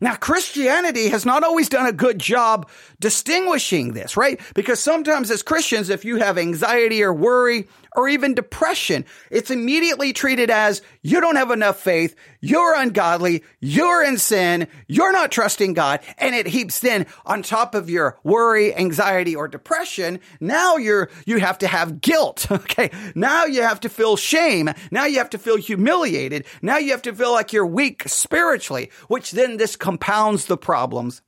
Now, 0.00 0.16
Christianity 0.16 1.08
has 1.08 1.24
not 1.24 1.44
always 1.44 1.68
done 1.68 1.86
a 1.86 1.92
good 1.92 2.18
job 2.18 2.68
distinguishing 3.00 3.92
this, 3.92 4.16
right? 4.16 4.40
Because 4.54 4.80
sometimes 4.80 5.30
as 5.30 5.42
Christians, 5.42 5.88
if 5.88 6.04
you 6.04 6.16
have 6.16 6.36
anxiety 6.36 7.02
or 7.02 7.12
worry 7.12 7.68
or 7.94 8.08
even 8.08 8.34
depression, 8.34 9.04
it's 9.30 9.50
immediately 9.50 10.12
treated 10.12 10.50
as 10.50 10.82
you 11.02 11.20
don't 11.20 11.36
have 11.36 11.50
enough 11.50 11.78
faith, 11.78 12.16
you're 12.40 12.74
ungodly, 12.74 13.42
you're 13.60 14.02
in 14.02 14.18
sin, 14.18 14.68
you're 14.88 15.12
not 15.12 15.30
trusting 15.30 15.74
God, 15.74 16.00
and 16.18 16.34
it 16.34 16.46
heaps 16.46 16.80
then 16.80 17.06
on 17.24 17.42
top 17.42 17.74
of 17.74 17.88
your 17.88 18.18
worry, 18.24 18.74
anxiety, 18.74 19.36
or 19.36 19.48
depression. 19.48 20.20
Now 20.40 20.76
you're, 20.76 21.10
you 21.26 21.38
have 21.38 21.58
to 21.58 21.66
have 21.66 22.00
guilt. 22.00 22.46
Okay. 22.64 22.90
Now 23.14 23.44
you 23.44 23.62
have 23.62 23.80
to 23.80 23.88
feel 23.88 24.16
shame. 24.16 24.70
Now 24.90 25.04
you 25.04 25.18
have 25.18 25.30
to 25.30 25.38
feel 25.38 25.56
humiliated. 25.56 26.46
Now 26.62 26.78
you 26.78 26.92
have 26.92 27.02
to 27.02 27.14
feel 27.14 27.30
like 27.32 27.52
you're 27.52 27.66
weak 27.66 28.04
spiritually, 28.08 28.90
which 29.08 29.32
then 29.32 29.58
this 29.58 29.76
compounds 29.76 30.46
the 30.46 30.56
problems 30.56 31.20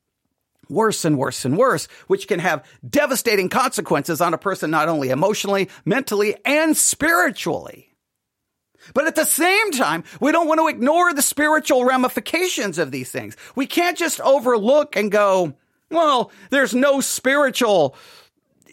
worse 0.68 1.04
and 1.04 1.18
worse 1.18 1.44
and 1.44 1.56
worse, 1.56 1.86
which 2.06 2.28
can 2.28 2.40
have 2.40 2.64
devastating 2.88 3.48
consequences 3.48 4.20
on 4.20 4.34
a 4.34 4.38
person, 4.38 4.70
not 4.70 4.88
only 4.88 5.10
emotionally, 5.10 5.68
mentally, 5.84 6.36
and 6.44 6.76
spiritually. 6.76 7.86
But 8.94 9.06
at 9.06 9.16
the 9.16 9.24
same 9.24 9.72
time, 9.72 10.04
we 10.20 10.32
don't 10.32 10.46
want 10.46 10.60
to 10.60 10.68
ignore 10.68 11.12
the 11.12 11.22
spiritual 11.22 11.84
ramifications 11.84 12.78
of 12.78 12.90
these 12.90 13.10
things. 13.10 13.36
We 13.54 13.66
can't 13.66 13.98
just 13.98 14.20
overlook 14.20 14.96
and 14.96 15.10
go, 15.10 15.54
well, 15.90 16.30
there's 16.50 16.74
no 16.74 17.00
spiritual 17.00 17.96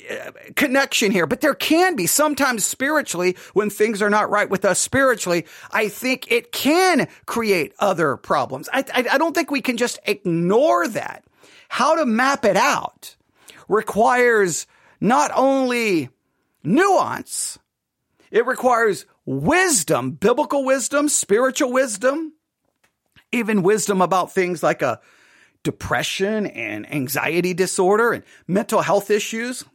uh, 0.10 0.32
connection 0.56 1.12
here, 1.12 1.26
but 1.26 1.42
there 1.42 1.54
can 1.54 1.96
be 1.96 2.08
sometimes 2.08 2.66
spiritually 2.66 3.38
when 3.54 3.70
things 3.70 4.02
are 4.02 4.10
not 4.10 4.30
right 4.30 4.50
with 4.50 4.66
us 4.66 4.80
spiritually. 4.80 5.46
I 5.72 5.88
think 5.88 6.32
it 6.32 6.52
can 6.52 7.08
create 7.26 7.74
other 7.80 8.18
problems. 8.18 8.70
I, 8.72 8.84
I, 8.94 9.06
I 9.14 9.18
don't 9.18 9.34
think 9.34 9.50
we 9.50 9.62
can 9.62 9.78
just 9.78 10.00
ignore 10.06 10.88
that 10.90 11.24
how 11.74 11.96
to 11.96 12.06
map 12.06 12.46
it 12.46 12.56
out 12.56 13.16
requires 13.68 14.68
not 15.02 15.32
only 15.34 16.08
nuance, 16.64 17.58
it 18.30 18.46
requires 18.46 19.08
wisdom, 19.26 20.12
biblical 20.12 20.64
wisdom, 20.64 21.10
spiritual 21.10 21.74
wisdom, 21.74 22.34
even 23.32 23.64
wisdom 23.64 24.04
about 24.04 24.32
things 24.32 24.62
like 24.62 24.84
a 24.84 25.02
depression 25.64 26.46
and 26.46 26.94
anxiety 26.94 27.56
disorder 27.56 28.14
and 28.14 28.24
mental 28.48 28.84
health 28.84 29.10
issues. 29.10 29.66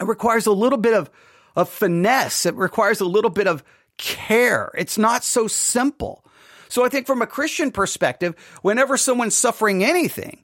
It 0.00 0.06
requires 0.06 0.46
a 0.46 0.52
little 0.52 0.78
bit 0.78 0.94
of, 0.94 1.10
of 1.54 1.68
finesse. 1.68 2.46
It 2.46 2.54
requires 2.54 3.02
a 3.02 3.06
little 3.06 3.30
bit 3.30 3.46
of 3.46 3.62
care. 3.98 4.70
It's 4.78 4.96
not 4.96 5.24
so 5.24 5.46
simple. 5.46 6.24
So 6.70 6.86
I 6.86 6.88
think 6.88 7.06
from 7.06 7.20
a 7.20 7.26
Christian 7.26 7.70
perspective, 7.70 8.34
whenever 8.62 8.96
someone's 8.96 9.36
suffering 9.36 9.84
anything, 9.84 10.42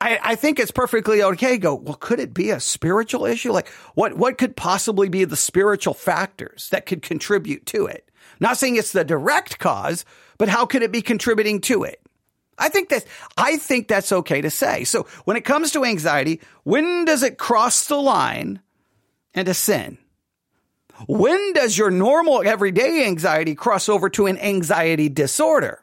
I, 0.00 0.18
I, 0.22 0.34
think 0.34 0.58
it's 0.58 0.70
perfectly 0.70 1.22
okay. 1.22 1.58
Go, 1.58 1.74
well, 1.74 1.94
could 1.94 2.20
it 2.20 2.32
be 2.32 2.50
a 2.50 2.60
spiritual 2.60 3.26
issue? 3.26 3.52
Like 3.52 3.68
what, 3.94 4.16
what 4.16 4.38
could 4.38 4.56
possibly 4.56 5.08
be 5.08 5.24
the 5.24 5.36
spiritual 5.36 5.94
factors 5.94 6.68
that 6.70 6.86
could 6.86 7.02
contribute 7.02 7.66
to 7.66 7.86
it? 7.86 8.10
Not 8.40 8.56
saying 8.56 8.76
it's 8.76 8.92
the 8.92 9.04
direct 9.04 9.58
cause, 9.58 10.04
but 10.38 10.48
how 10.48 10.64
could 10.64 10.82
it 10.82 10.92
be 10.92 11.02
contributing 11.02 11.60
to 11.62 11.84
it? 11.84 12.00
I 12.58 12.68
think 12.68 12.90
that, 12.90 13.04
I 13.36 13.56
think 13.56 13.88
that's 13.88 14.12
okay 14.12 14.40
to 14.40 14.50
say. 14.50 14.84
So 14.84 15.06
when 15.24 15.36
it 15.36 15.44
comes 15.44 15.72
to 15.72 15.84
anxiety, 15.84 16.40
when 16.64 17.04
does 17.04 17.22
it 17.22 17.38
cross 17.38 17.86
the 17.86 17.96
line 17.96 18.60
into 19.34 19.54
sin? 19.54 19.98
When 21.06 21.54
does 21.54 21.76
your 21.76 21.90
normal 21.90 22.42
everyday 22.44 23.06
anxiety 23.06 23.54
cross 23.54 23.88
over 23.88 24.10
to 24.10 24.26
an 24.26 24.38
anxiety 24.38 25.08
disorder? 25.08 25.82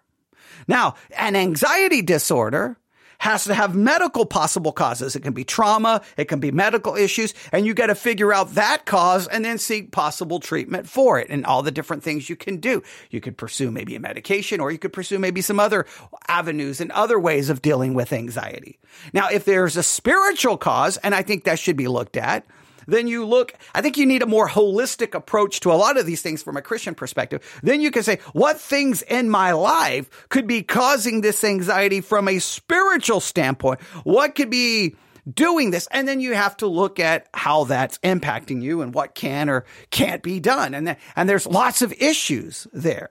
Now, 0.67 0.95
an 1.17 1.35
anxiety 1.35 2.01
disorder 2.01 2.77
has 3.19 3.45
to 3.45 3.53
have 3.53 3.75
medical 3.75 4.25
possible 4.25 4.71
causes. 4.71 5.15
It 5.15 5.21
can 5.21 5.33
be 5.33 5.43
trauma. 5.43 6.01
It 6.17 6.25
can 6.25 6.39
be 6.39 6.51
medical 6.51 6.95
issues. 6.95 7.33
And 7.51 7.65
you 7.65 7.73
got 7.73 7.87
to 7.87 7.95
figure 7.95 8.33
out 8.33 8.55
that 8.55 8.85
cause 8.85 9.27
and 9.27 9.43
then 9.43 9.57
seek 9.57 9.91
possible 9.91 10.39
treatment 10.39 10.87
for 10.87 11.19
it 11.19 11.27
and 11.29 11.45
all 11.45 11.63
the 11.63 11.71
different 11.71 12.03
things 12.03 12.29
you 12.29 12.35
can 12.35 12.57
do. 12.57 12.83
You 13.09 13.21
could 13.21 13.37
pursue 13.37 13.71
maybe 13.71 13.95
a 13.95 13.99
medication 13.99 14.59
or 14.59 14.71
you 14.71 14.77
could 14.77 14.93
pursue 14.93 15.19
maybe 15.19 15.41
some 15.41 15.59
other 15.59 15.85
avenues 16.27 16.79
and 16.79 16.91
other 16.91 17.19
ways 17.19 17.49
of 17.49 17.61
dealing 17.61 17.93
with 17.93 18.13
anxiety. 18.13 18.77
Now, 19.13 19.29
if 19.29 19.45
there's 19.45 19.77
a 19.77 19.83
spiritual 19.83 20.57
cause, 20.57 20.97
and 20.97 21.15
I 21.15 21.21
think 21.23 21.43
that 21.43 21.59
should 21.59 21.77
be 21.77 21.87
looked 21.87 22.17
at, 22.17 22.45
then 22.87 23.07
you 23.07 23.25
look, 23.25 23.53
I 23.75 23.81
think 23.81 23.97
you 23.97 24.05
need 24.05 24.23
a 24.23 24.27
more 24.27 24.49
holistic 24.49 25.13
approach 25.13 25.59
to 25.61 25.71
a 25.71 25.75
lot 25.75 25.97
of 25.97 26.05
these 26.05 26.21
things 26.21 26.41
from 26.41 26.57
a 26.57 26.61
Christian 26.61 26.95
perspective. 26.95 27.59
Then 27.61 27.81
you 27.81 27.91
can 27.91 28.03
say, 28.03 28.19
what 28.33 28.59
things 28.59 29.01
in 29.03 29.29
my 29.29 29.51
life 29.51 30.27
could 30.29 30.47
be 30.47 30.63
causing 30.63 31.21
this 31.21 31.43
anxiety 31.43 32.01
from 32.01 32.27
a 32.27 32.39
spiritual 32.39 33.19
standpoint? 33.19 33.81
What 34.03 34.35
could 34.35 34.49
be 34.49 34.95
doing 35.33 35.71
this. 35.71 35.87
And 35.91 36.07
then 36.07 36.21
you 36.21 36.33
have 36.33 36.57
to 36.57 36.67
look 36.67 36.99
at 36.99 37.27
how 37.33 37.65
that's 37.65 37.97
impacting 37.99 38.61
you 38.61 38.81
and 38.81 38.93
what 38.93 39.13
can 39.13 39.49
or 39.49 39.65
can't 39.89 40.23
be 40.23 40.39
done. 40.39 40.73
And, 40.73 40.87
th- 40.87 40.97
and 41.15 41.27
there's 41.27 41.45
lots 41.45 41.81
of 41.81 41.93
issues 41.93 42.67
there. 42.71 43.09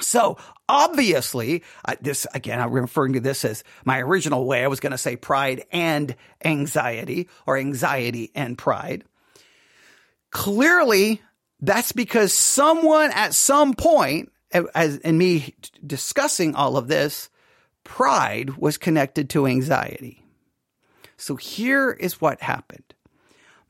So 0.00 0.38
obviously, 0.68 1.62
uh, 1.84 1.96
this 2.00 2.26
again, 2.34 2.60
I'm 2.60 2.70
referring 2.70 3.14
to 3.14 3.20
this 3.20 3.44
as 3.44 3.64
my 3.84 4.00
original 4.00 4.44
way. 4.44 4.64
I 4.64 4.68
was 4.68 4.80
going 4.80 4.92
to 4.92 4.98
say 4.98 5.16
pride 5.16 5.64
and 5.72 6.14
anxiety 6.44 7.28
or 7.46 7.56
anxiety 7.56 8.30
and 8.34 8.56
pride. 8.56 9.04
Clearly, 10.30 11.22
that's 11.60 11.92
because 11.92 12.32
someone 12.32 13.10
at 13.12 13.34
some 13.34 13.74
point, 13.74 14.30
as 14.74 14.98
in 14.98 15.18
me 15.18 15.54
discussing 15.84 16.54
all 16.54 16.76
of 16.76 16.88
this, 16.88 17.30
pride 17.84 18.56
was 18.56 18.76
connected 18.76 19.30
to 19.30 19.46
anxiety. 19.46 20.22
So 21.16 21.36
here 21.36 21.90
is 21.90 22.20
what 22.20 22.40
happened. 22.40 22.94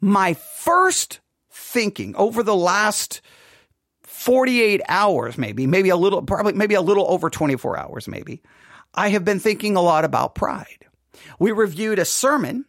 My 0.00 0.34
first 0.34 1.20
thinking 1.50 2.14
over 2.16 2.42
the 2.42 2.56
last 2.56 3.20
48 4.18 4.82
hours, 4.88 5.38
maybe, 5.38 5.68
maybe 5.68 5.90
a 5.90 5.96
little, 5.96 6.22
probably, 6.22 6.52
maybe 6.52 6.74
a 6.74 6.80
little 6.80 7.08
over 7.08 7.30
24 7.30 7.78
hours, 7.78 8.08
maybe, 8.08 8.42
I 8.92 9.10
have 9.10 9.24
been 9.24 9.38
thinking 9.38 9.76
a 9.76 9.80
lot 9.80 10.04
about 10.04 10.34
pride. 10.34 10.86
We 11.38 11.52
reviewed 11.52 12.00
a 12.00 12.04
sermon 12.04 12.64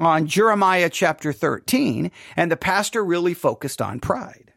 on 0.00 0.26
Jeremiah 0.26 0.88
chapter 0.88 1.34
13, 1.34 2.10
and 2.34 2.50
the 2.50 2.56
pastor 2.56 3.04
really 3.04 3.34
focused 3.34 3.82
on 3.82 4.00
pride. 4.00 4.54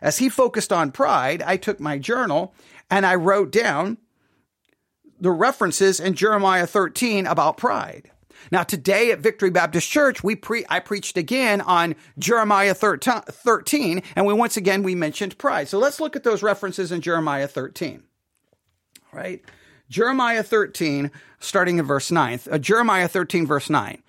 As 0.00 0.18
he 0.18 0.28
focused 0.28 0.72
on 0.72 0.92
pride, 0.92 1.42
I 1.42 1.56
took 1.56 1.80
my 1.80 1.98
journal 1.98 2.54
and 2.88 3.04
I 3.04 3.16
wrote 3.16 3.50
down 3.50 3.98
the 5.18 5.32
references 5.32 5.98
in 5.98 6.14
Jeremiah 6.14 6.68
13 6.68 7.26
about 7.26 7.56
pride. 7.56 8.12
Now 8.50 8.62
today 8.62 9.10
at 9.12 9.20
Victory 9.20 9.50
Baptist 9.50 9.90
Church, 9.90 10.22
we 10.22 10.36
pre, 10.36 10.64
I 10.68 10.80
preached 10.80 11.16
again 11.16 11.60
on 11.60 11.94
Jeremiah 12.18 12.74
13, 12.74 14.02
and 14.16 14.26
we 14.26 14.34
once 14.34 14.56
again, 14.56 14.82
we 14.82 14.94
mentioned 14.94 15.38
pride. 15.38 15.68
So 15.68 15.78
let's 15.78 16.00
look 16.00 16.16
at 16.16 16.24
those 16.24 16.42
references 16.42 16.92
in 16.92 17.00
Jeremiah 17.00 17.48
13. 17.48 18.02
Right? 19.12 19.44
Jeremiah 19.88 20.42
13, 20.42 21.10
starting 21.38 21.78
in 21.78 21.84
verse 21.84 22.10
9. 22.10 22.40
Uh, 22.50 22.58
Jeremiah 22.58 23.08
13, 23.08 23.46
verse 23.46 23.70
9. 23.70 24.02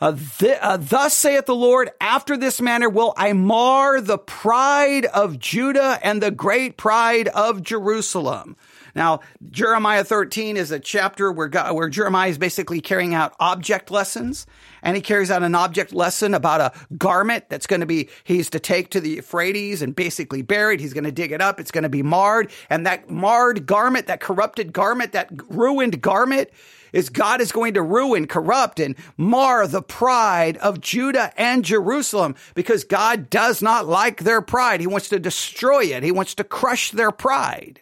Uh, 0.00 0.16
th- 0.38 0.58
uh, 0.60 0.76
thus 0.78 1.14
saith 1.14 1.46
the 1.46 1.54
Lord, 1.54 1.90
after 2.00 2.36
this 2.36 2.60
manner 2.60 2.90
will 2.90 3.14
I 3.16 3.32
mar 3.34 4.00
the 4.00 4.18
pride 4.18 5.06
of 5.06 5.38
Judah 5.38 6.00
and 6.02 6.20
the 6.20 6.32
great 6.32 6.76
pride 6.76 7.28
of 7.28 7.62
Jerusalem. 7.62 8.56
Now, 8.94 9.20
Jeremiah 9.50 10.04
13 10.04 10.56
is 10.56 10.70
a 10.70 10.78
chapter 10.78 11.32
where 11.32 11.48
God, 11.48 11.74
where 11.74 11.88
Jeremiah 11.88 12.28
is 12.28 12.38
basically 12.38 12.80
carrying 12.80 13.14
out 13.14 13.34
object 13.40 13.90
lessons. 13.90 14.46
And 14.82 14.96
he 14.96 15.02
carries 15.02 15.30
out 15.30 15.42
an 15.42 15.54
object 15.54 15.92
lesson 15.92 16.34
about 16.34 16.60
a 16.60 16.96
garment 16.96 17.48
that's 17.48 17.66
going 17.66 17.80
to 17.80 17.86
be, 17.86 18.08
he's 18.24 18.50
to 18.50 18.60
take 18.60 18.90
to 18.90 19.00
the 19.00 19.10
Euphrates 19.10 19.80
and 19.80 19.94
basically 19.94 20.42
buried. 20.42 20.80
He's 20.80 20.92
going 20.92 21.04
to 21.04 21.12
dig 21.12 21.32
it 21.32 21.40
up. 21.40 21.60
It's 21.60 21.70
going 21.70 21.84
to 21.84 21.88
be 21.88 22.02
marred. 22.02 22.50
And 22.68 22.84
that 22.86 23.08
marred 23.08 23.66
garment, 23.66 24.08
that 24.08 24.20
corrupted 24.20 24.72
garment, 24.72 25.12
that 25.12 25.30
ruined 25.48 26.00
garment, 26.02 26.50
is 26.92 27.08
God 27.08 27.40
is 27.40 27.52
going 27.52 27.74
to 27.74 27.82
ruin, 27.82 28.26
corrupt, 28.26 28.78
and 28.78 28.96
mar 29.16 29.66
the 29.66 29.82
pride 29.82 30.56
of 30.58 30.80
Judah 30.80 31.32
and 31.36 31.64
Jerusalem 31.64 32.34
because 32.54 32.84
God 32.84 33.30
does 33.30 33.62
not 33.62 33.86
like 33.86 34.20
their 34.20 34.42
pride. 34.42 34.80
He 34.80 34.86
wants 34.86 35.08
to 35.08 35.18
destroy 35.18 35.84
it. 35.84 36.02
He 36.02 36.12
wants 36.12 36.34
to 36.34 36.44
crush 36.44 36.90
their 36.90 37.10
pride. 37.10 37.81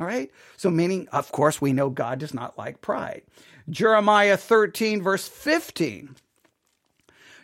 All 0.00 0.06
right. 0.06 0.30
So 0.56 0.70
meaning, 0.70 1.08
of 1.12 1.30
course, 1.30 1.60
we 1.60 1.74
know 1.74 1.90
God 1.90 2.20
does 2.20 2.32
not 2.32 2.56
like 2.56 2.80
pride. 2.80 3.20
Jeremiah 3.68 4.38
13 4.38 5.02
verse 5.02 5.28
15. 5.28 6.16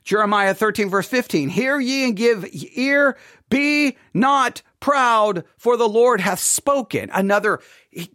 Jeremiah 0.03 0.55
13 0.55 0.89
verse 0.89 1.07
15. 1.07 1.51
Hear 1.51 1.79
ye 1.79 2.05
and 2.05 2.17
give 2.17 2.49
ear. 2.75 3.19
Be 3.51 3.99
not 4.15 4.63
proud 4.81 5.45
for 5.59 5.77
the 5.77 5.89
Lord 5.89 6.23
hath 6.23 6.39
spoken. 6.39 7.11
Another 7.13 7.61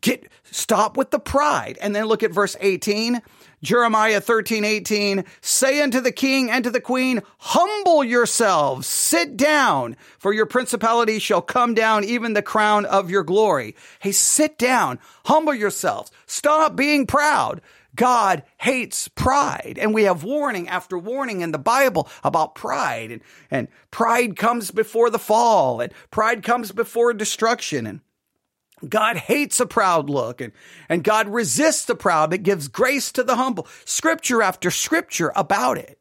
get, 0.02 0.28
stop 0.50 0.98
with 0.98 1.12
the 1.12 1.20
pride. 1.20 1.78
And 1.80 1.96
then 1.96 2.06
look 2.06 2.24
at 2.24 2.32
verse 2.32 2.56
18. 2.60 3.22
Jeremiah 3.64 4.22
13, 4.22 4.66
18, 4.66 5.24
say 5.42 5.82
unto 5.82 6.02
the 6.02 6.12
king 6.12 6.50
and 6.50 6.64
to 6.64 6.72
the 6.72 6.82
queen, 6.82 7.22
humble 7.38 8.04
yourselves, 8.04 8.88
sit 8.88 9.38
down, 9.38 9.96
for 10.18 10.34
your 10.34 10.48
principality 10.48 11.20
shall 11.20 11.42
come 11.42 11.76
down, 11.76 12.04
even 12.04 12.34
the 12.34 12.42
crown 12.42 12.86
of 12.86 13.12
your 13.12 13.24
glory. 13.24 13.76
Hey, 14.00 14.14
sit 14.14 14.58
down, 14.58 15.00
humble 15.26 15.54
yourselves, 15.54 16.12
stop 16.26 16.76
being 16.76 17.06
proud. 17.06 17.62
God 17.96 18.44
hates 18.58 19.10
pride. 19.10 19.78
And 19.80 19.94
we 19.94 20.04
have 20.04 20.24
warning 20.24 20.70
after 20.70 20.98
warning 20.98 21.42
in 21.42 21.52
the 21.52 21.60
Bible 21.60 22.10
about 22.24 22.56
pride. 22.56 23.12
And, 23.12 23.22
and 23.50 23.68
pride 23.92 24.38
comes 24.38 24.72
before 24.72 25.10
the 25.10 25.20
fall, 25.20 25.82
and 25.82 25.94
pride 26.10 26.42
comes 26.42 26.72
before 26.72 27.14
destruction. 27.14 27.86
And 27.86 28.00
God 28.88 29.18
hates 29.18 29.60
a 29.60 29.66
proud 29.66 30.10
look 30.10 30.42
and, 30.42 30.54
and 30.90 31.04
God 31.04 31.28
resists 31.28 31.86
the 31.86 31.96
proud, 31.96 32.32
but 32.32 32.44
gives 32.44 32.68
grace 32.68 33.12
to 33.14 33.24
the 33.24 33.36
humble. 33.36 33.68
Scripture 33.86 34.42
after 34.42 34.72
scripture 34.72 35.32
about 35.36 35.78
it. 35.78 35.98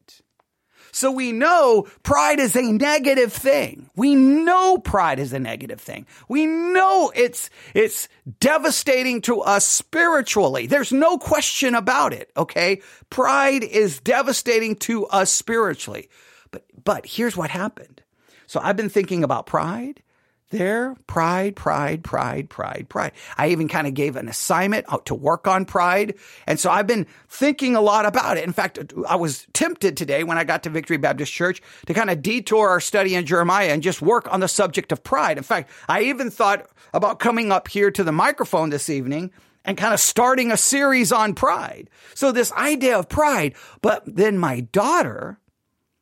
So 0.93 1.11
we 1.11 1.33
know 1.33 1.87
pride 2.03 2.41
is 2.41 2.57
a 2.57 2.73
negative 2.73 3.33
thing. 3.33 3.89
We 3.95 4.15
know 4.15 4.79
pride 4.79 5.19
is 5.19 5.33
a 5.33 5.39
negative 5.39 5.81
thing. 5.81 6.07
We 6.29 6.47
know 6.47 7.13
it's, 7.15 7.49
it's 7.75 8.09
devastating 8.41 9.21
to 9.23 9.41
us 9.41 9.67
spiritually. 9.67 10.67
There's 10.67 10.93
no 10.93 11.19
question 11.19 11.75
about 11.75 12.13
it. 12.13 12.31
Okay. 12.37 12.83
Pride 13.09 13.63
is 13.63 14.01
devastating 14.01 14.77
to 14.77 15.07
us 15.07 15.31
spiritually. 15.31 16.09
But, 16.51 16.65
but 16.83 17.07
here's 17.07 17.37
what 17.37 17.51
happened. 17.51 18.03
So 18.47 18.61
I've 18.61 18.77
been 18.77 18.89
thinking 18.89 19.23
about 19.23 19.47
pride 19.47 20.03
there, 20.51 20.97
pride, 21.07 21.55
pride, 21.55 22.03
pride, 22.03 22.51
pride, 22.51 22.87
pride. 22.89 23.13
I 23.39 23.49
even 23.49 23.69
kind 23.69 23.87
of 23.87 23.95
gave 23.95 24.17
an 24.17 24.29
assignment 24.29 24.85
out 24.93 25.07
to 25.07 25.15
work 25.15 25.47
on 25.47 25.65
pride. 25.65 26.15
And 26.47 26.59
so 26.59 26.71
I've 26.71 26.89
been 26.89 27.07
thinking 27.29 27.77
a 27.77 27.81
lot 27.81 28.05
about 28.05 28.37
it. 28.37 28.45
In 28.45 28.53
fact, 28.53 28.93
I 29.09 29.15
was 29.15 29.47
tempted 29.53 29.97
today 29.97 30.25
when 30.25 30.39
I 30.39 30.45
got 30.45 30.65
to 30.65 30.71
Victory 30.71 30.97
Baptist 30.97 31.33
Church 31.33 31.63
to 31.87 31.95
kind 31.95 32.11
of 32.11 32.21
detour 32.21 32.69
our 32.69 32.81
study 32.81 33.15
in 33.15 33.27
Jeremiah 33.27 33.69
and 33.69 33.83
just 33.83 34.03
work 34.03 34.31
on 34.33 34.41
the 34.41 34.49
subject 34.49 34.91
of 34.91 35.05
pride. 35.05 35.39
In 35.39 35.45
fact, 35.45 35.71
I 35.89 36.03
even 36.03 36.31
thought 36.31 36.69
about 36.93 37.21
coming 37.21 37.53
up 37.53 37.69
here 37.69 37.91
to 37.93 38.03
the 38.03 38.13
microphone 38.13 38.71
this 38.71 38.91
evening 38.91 39.31
and 39.65 39.79
kind 39.79 39.95
of 39.95 40.01
starting 40.01 40.51
a 40.51 40.57
series 40.57 41.13
on 41.13 41.35
pride. 41.35 41.91
So 42.15 42.33
this 42.33 42.53
idea 42.53 42.99
of 42.99 43.09
pride, 43.09 43.55
but 43.83 44.03
then 44.05 44.37
my 44.37 44.61
daughter 44.61 45.39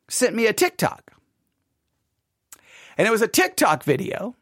sent 0.07 0.35
me 0.35 0.47
a 0.47 0.53
TikTok. 0.53 1.13
And 2.97 3.07
it 3.07 3.11
was 3.11 3.21
a 3.21 3.27
TikTok 3.27 3.83
video 3.83 4.35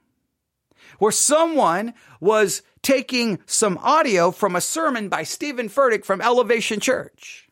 where 1.00 1.12
someone 1.12 1.94
was 2.20 2.62
taking 2.82 3.40
some 3.46 3.78
audio 3.80 4.32
from 4.32 4.56
a 4.56 4.62
sermon 4.62 5.10
by 5.10 5.24
Stephen 5.24 5.70
Furtick 5.70 6.06
from 6.06 6.22
Elevation 6.22 6.80
Church. 6.80 7.48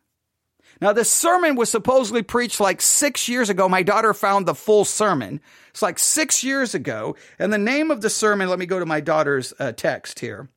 Now, 0.81 0.91
this 0.91 1.09
sermon 1.09 1.55
was 1.55 1.69
supposedly 1.69 2.21
preached 2.21 2.59
like 2.59 2.81
six 2.81 3.29
years 3.29 3.49
ago. 3.49 3.69
My 3.69 3.83
daughter 3.83 4.13
found 4.13 4.45
the 4.45 4.55
full 4.55 4.83
sermon. 4.83 5.39
It's 5.69 5.81
like 5.81 5.99
six 5.99 6.43
years 6.43 6.75
ago. 6.75 7.15
And 7.39 7.51
the 7.51 7.57
name 7.57 7.91
of 7.91 8.01
the 8.01 8.09
sermon, 8.09 8.49
let 8.49 8.59
me 8.59 8.65
go 8.65 8.79
to 8.79 8.85
my 8.85 8.99
daughter's 8.99 9.53
uh, 9.57 9.71
text 9.71 10.19
here. 10.19 10.49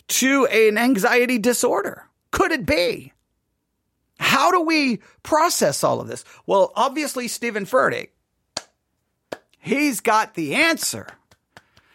to 0.10 0.46
an 0.48 0.78
anxiety 0.78 1.38
disorder? 1.38 2.08
Could 2.32 2.52
it 2.52 2.66
be? 2.66 3.14
How 4.20 4.52
do 4.52 4.62
we 4.62 5.00
process 5.22 5.84
all 5.84 6.02
of 6.02 6.08
this? 6.08 6.24
Well, 6.46 6.72
obviously, 6.76 7.28
Stephen 7.28 7.66
Furtick, 7.66 8.10
he's 9.60 10.00
got 10.00 10.34
the 10.34 10.56
answer. 10.56 11.08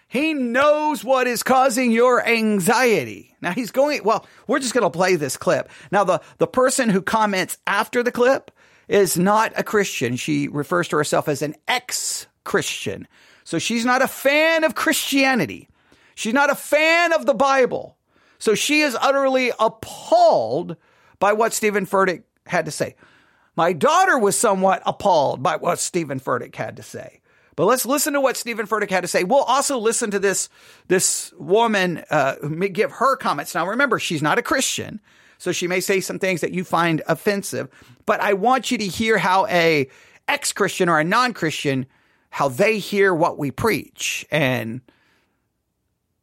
He 0.08 0.32
knows 0.32 1.04
what 1.04 1.26
is 1.26 1.42
causing 1.42 1.92
your 1.92 2.26
anxiety. 2.26 3.36
Now 3.42 3.52
he's 3.52 3.70
going, 3.70 4.02
well, 4.04 4.26
we're 4.46 4.58
just 4.58 4.72
going 4.72 4.84
to 4.84 4.90
play 4.90 5.16
this 5.16 5.36
clip. 5.36 5.68
Now, 5.92 6.04
the, 6.04 6.22
the 6.38 6.46
person 6.46 6.88
who 6.88 7.02
comments 7.02 7.58
after 7.66 8.02
the 8.02 8.10
clip 8.10 8.50
is 8.88 9.18
not 9.18 9.52
a 9.54 9.62
Christian. 9.62 10.16
She 10.16 10.48
refers 10.48 10.88
to 10.88 10.96
herself 10.96 11.28
as 11.28 11.42
an 11.42 11.54
ex 11.68 12.26
Christian. 12.44 13.06
So 13.44 13.58
she's 13.58 13.84
not 13.84 14.00
a 14.00 14.08
fan 14.08 14.64
of 14.64 14.74
Christianity. 14.74 15.68
She's 16.14 16.34
not 16.34 16.50
a 16.50 16.54
fan 16.54 17.12
of 17.12 17.26
the 17.26 17.34
Bible. 17.34 17.97
So 18.38 18.54
she 18.54 18.80
is 18.80 18.96
utterly 19.00 19.52
appalled 19.58 20.76
by 21.18 21.32
what 21.32 21.52
Stephen 21.52 21.86
Furtick 21.86 22.22
had 22.46 22.64
to 22.66 22.70
say. 22.70 22.94
My 23.56 23.72
daughter 23.72 24.18
was 24.18 24.38
somewhat 24.38 24.82
appalled 24.86 25.42
by 25.42 25.56
what 25.56 25.80
Stephen 25.80 26.20
Furtick 26.20 26.54
had 26.54 26.76
to 26.76 26.82
say. 26.82 27.20
But 27.56 27.66
let's 27.66 27.84
listen 27.84 28.12
to 28.12 28.20
what 28.20 28.36
Stephen 28.36 28.68
Furtick 28.68 28.88
had 28.88 29.00
to 29.00 29.08
say. 29.08 29.24
We'll 29.24 29.42
also 29.42 29.78
listen 29.78 30.12
to 30.12 30.20
this, 30.20 30.48
this 30.86 31.32
woman 31.36 32.04
uh, 32.08 32.36
give 32.72 32.92
her 32.92 33.16
comments. 33.16 33.52
Now, 33.52 33.66
remember, 33.66 33.98
she's 33.98 34.22
not 34.22 34.38
a 34.38 34.42
Christian, 34.42 35.00
so 35.38 35.50
she 35.50 35.66
may 35.66 35.80
say 35.80 36.00
some 36.00 36.20
things 36.20 36.40
that 36.40 36.52
you 36.52 36.62
find 36.62 37.02
offensive. 37.08 37.68
But 38.06 38.20
I 38.20 38.34
want 38.34 38.70
you 38.70 38.78
to 38.78 38.86
hear 38.86 39.18
how 39.18 39.46
a 39.46 39.88
ex-Christian 40.28 40.88
or 40.88 41.00
a 41.00 41.04
non-Christian, 41.04 41.86
how 42.30 42.48
they 42.48 42.78
hear 42.78 43.12
what 43.12 43.38
we 43.38 43.50
preach. 43.50 44.24
And 44.30 44.80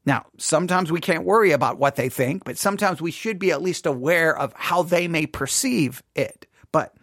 now, 0.06 0.26
sometimes 0.38 0.92
we 0.92 1.00
can't 1.00 1.26
worry 1.26 1.52
about 1.52 1.80
what 1.80 1.96
they 1.96 2.10
think, 2.10 2.44
but 2.44 2.58
sometimes 2.58 3.02
we 3.02 3.12
should 3.12 3.40
be 3.40 3.52
at 3.52 3.62
least 3.62 3.86
aware 3.86 4.38
of 4.38 4.54
how 4.54 4.84
they 4.84 5.08
may 5.08 5.26
perceive 5.26 6.04
it. 6.16 6.46
But, 6.72 6.96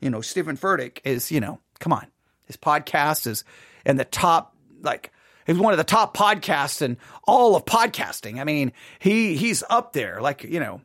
you 0.00 0.10
know, 0.10 0.20
Stephen 0.20 0.56
Furtick 0.56 0.98
is, 1.04 1.30
you 1.30 1.40
know, 1.40 1.60
come 1.78 1.92
on. 1.92 2.06
His 2.46 2.56
podcast 2.56 3.26
is 3.26 3.44
in 3.86 3.96
the 3.96 4.04
top, 4.04 4.56
like, 4.80 5.12
he's 5.46 5.56
one 5.56 5.72
of 5.72 5.78
the 5.78 5.84
top 5.84 6.16
podcasts 6.16 6.82
in 6.82 6.96
all 7.24 7.54
of 7.54 7.64
podcasting. 7.64 8.40
I 8.40 8.44
mean, 8.44 8.72
he 8.98 9.36
he's 9.36 9.62
up 9.70 9.92
there, 9.92 10.20
like, 10.20 10.42
you 10.42 10.58
know, 10.58 10.80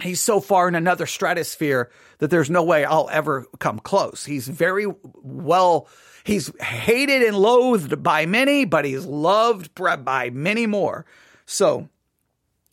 he's 0.00 0.20
so 0.20 0.40
far 0.40 0.68
in 0.68 0.74
another 0.74 1.06
stratosphere 1.06 1.90
that 2.18 2.30
there's 2.30 2.50
no 2.50 2.62
way 2.62 2.84
I'll 2.84 3.08
ever 3.10 3.46
come 3.58 3.78
close. 3.78 4.24
He's 4.24 4.46
very 4.46 4.86
well 5.22 5.88
He's 6.24 6.50
hated 6.58 7.22
and 7.22 7.36
loathed 7.36 8.02
by 8.02 8.24
many, 8.24 8.64
but 8.64 8.86
he's 8.86 9.04
loved 9.04 9.74
by 9.74 10.30
many 10.30 10.66
more. 10.66 11.04
So, 11.44 11.90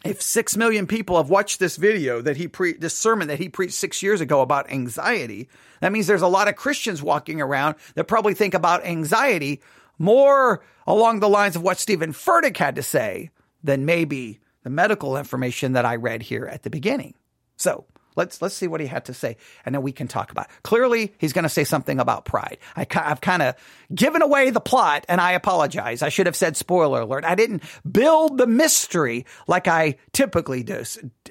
if 0.06 0.22
six 0.22 0.58
million 0.58 0.88
people 0.88 1.18
have 1.18 1.30
watched 1.30 1.60
this 1.60 1.76
video 1.76 2.22
that 2.22 2.38
he 2.38 2.48
pre 2.48 2.74
this 2.74 2.96
sermon 2.96 3.28
that 3.28 3.40
he 3.40 3.50
preached 3.50 3.74
six 3.74 4.02
years 4.02 4.22
ago 4.22 4.42
about 4.42 4.72
anxiety, 4.72 5.50
that 5.82 5.92
means 5.92 6.08
there's 6.08 6.22
a 6.22 6.28
lot 6.28 6.48
of 6.48 6.56
Christians 6.56 7.04
walking 7.04 7.42
around 7.42 7.76
that 7.96 8.06
probably 8.06 8.34
think 8.34 8.54
about 8.54 8.86
anxiety 8.86 9.62
more 10.00 10.64
along 10.88 11.20
the 11.20 11.30
lines 11.30 11.56
of 11.58 11.62
what 11.62 11.78
Stephen 11.78 12.14
Furtick 12.14 12.58
had 12.58 12.76
to 12.76 12.84
say 12.84 13.32
than 13.64 13.86
maybe 13.86 14.40
the 14.64 14.70
medical 14.70 15.18
information 15.18 15.74
that 15.74 15.86
I 15.86 15.98
read 15.98 16.24
here 16.24 16.46
at 16.46 16.64
the 16.64 16.70
beginning. 16.70 17.16
So 17.58 17.86
Let's 18.15 18.41
let's 18.41 18.56
see 18.56 18.67
what 18.67 18.82
he 18.82 18.88
had 18.88 19.06
to 19.06 19.13
say, 19.13 19.38
and 19.65 19.74
then 19.74 19.82
we 19.82 19.91
can 19.91 20.08
talk 20.08 20.32
about. 20.32 20.45
It. 20.45 20.63
Clearly, 20.63 21.13
he's 21.17 21.34
going 21.34 21.43
to 21.43 21.50
say 21.50 21.63
something 21.63 22.00
about 22.00 22.26
pride. 22.26 22.58
I, 22.76 22.86
have 22.89 23.21
kind 23.21 23.41
of 23.41 23.56
given 23.93 24.21
away 24.21 24.50
the 24.50 24.60
plot, 24.60 25.06
and 25.08 25.21
I 25.21 25.32
apologize. 25.32 26.02
I 26.02 26.10
should 26.10 26.26
have 26.26 26.36
said 26.36 26.58
spoiler 26.58 27.02
alert. 27.02 27.24
I 27.24 27.36
didn't 27.36 27.63
build 27.89 28.38
the 28.38 28.47
mystery 28.47 29.26
like 29.47 29.67
I 29.67 29.97
typically 30.12 30.63
do. 30.63 30.84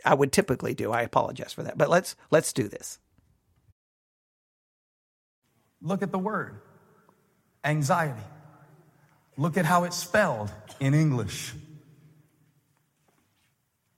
I 0.04 0.14
would 0.14 0.32
typically 0.32 0.74
do. 0.74 0.90
I 0.90 1.02
apologize 1.02 1.52
for 1.52 1.62
that. 1.64 1.76
But 1.76 1.90
let's 1.90 2.16
let's 2.30 2.52
do 2.52 2.68
this. 2.68 2.98
Look 5.82 6.02
at 6.02 6.12
the 6.12 6.18
word 6.18 6.60
anxiety. 7.64 8.20
Look 9.36 9.56
at 9.56 9.64
how 9.64 9.84
it's 9.84 9.96
spelled 9.96 10.52
in 10.80 10.94
English. 10.94 11.54